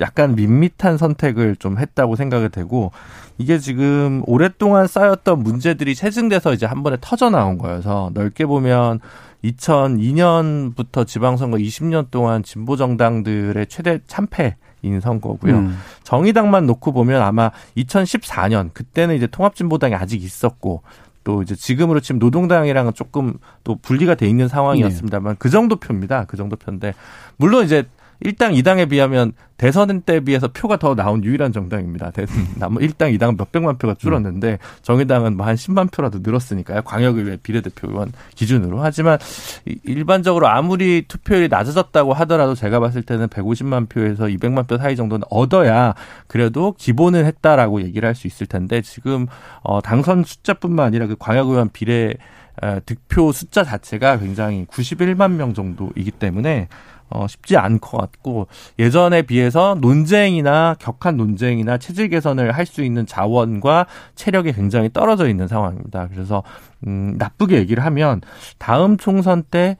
[0.00, 2.92] 약간 밋밋한 선택을 좀 했다고 생각이 되고
[3.38, 9.00] 이게 지금 오랫동안 쌓였던 문제들이 체증돼서 이제 한 번에 터져 나온 거여서 넓게 보면
[9.44, 15.54] 2002년부터 지방선거 20년 동안 진보 정당들의 최대 참패 인 선거고요.
[15.54, 15.78] 음.
[16.02, 20.82] 정의당만 놓고 보면 아마 2014년 그때는 이제 통합진보당이 아직 있었고
[21.24, 25.36] 또 이제 지금으로 치면 노동당이랑은 조금 또 분리가 돼 있는 상황이었습니다만 네.
[25.38, 26.26] 그 정도 표입니다.
[26.26, 26.92] 그 정도 표인데
[27.38, 27.86] 물론 이제
[28.22, 32.10] 1당 2당에 비하면 대선 때 비해서 표가 더 나온 유일한 정당입니다.
[32.58, 36.82] 남 1당 2당 몇백만 표가 줄었는데 정의당은 뭐 한 10만 표라도 늘었으니까요.
[36.82, 38.82] 광역의회 비례대표 의원 기준으로.
[38.82, 39.18] 하지만
[39.84, 45.94] 일반적으로 아무리 투표율이 낮아졌다고 하더라도 제가 봤을 때는 150만 표에서 200만 표 사이 정도는 얻어야
[46.26, 49.26] 그래도 기본을 했다라고 얘기를 할 수 있을 텐데 지금
[49.62, 52.14] 어 당선 숫자뿐만 아니라 그 광역의원 비례
[52.86, 56.68] 득표 숫자 자체가 굉장히 91만 명 정도이기 때문에
[57.14, 58.48] 어, 쉽지 않을 것 같고
[58.78, 65.46] 예전에 비해서 논쟁이나 격한 논쟁이나 체질 개선을 할 수 있는 자원과 체력이 굉장히 떨어져 있는
[65.48, 66.08] 상황입니다.
[66.12, 66.42] 그래서
[66.86, 68.20] 음, 나쁘게 얘기를 하면
[68.58, 69.76] 다음 총선 때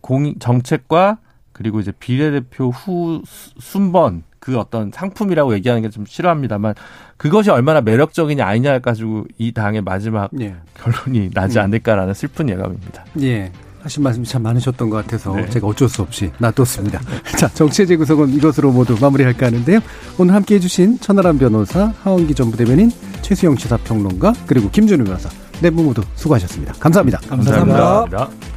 [0.00, 1.18] 공, 정책과
[1.52, 6.74] 그리고 이제 비례대표 후 순번 그 어떤 상품이라고 얘기하는 게 좀 싫어합니다만
[7.16, 10.56] 그것이 얼마나 매력적이냐 아니냐 가지고 이 당의 마지막 예.
[10.74, 11.64] 결론이 나지 음.
[11.64, 13.04] 않을까라는 슬픈 예감입니다.
[13.22, 13.52] 예.
[13.82, 15.48] 하신 말씀이 참 많으셨던 것 같아서 네.
[15.48, 17.00] 제가 어쩔 수 없이 놔뒀습니다.
[17.38, 19.80] 자, 정치의 재구성은 이것으로 모두 마무리할까 하는데요.
[20.18, 22.90] 오늘 함께 해주신 천하람 변호사, 하원기 전부대변인,
[23.22, 25.28] 최수영 시사평론가, 그리고 김준우 변호사
[25.60, 26.74] 네분 모두 수고하셨습니다.
[26.74, 27.18] 감사합니다.
[27.28, 27.78] 감사합니다.
[27.78, 28.50] 감사합니다.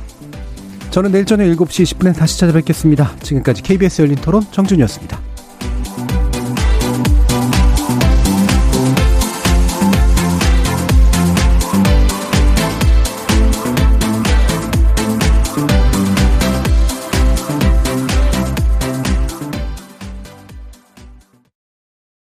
[0.90, 3.16] 저는 내일 저녁 7시 10분에 다시 찾아뵙겠습니다.
[3.24, 5.33] 지금까지 KBS 열린 토론 정준이었습니다.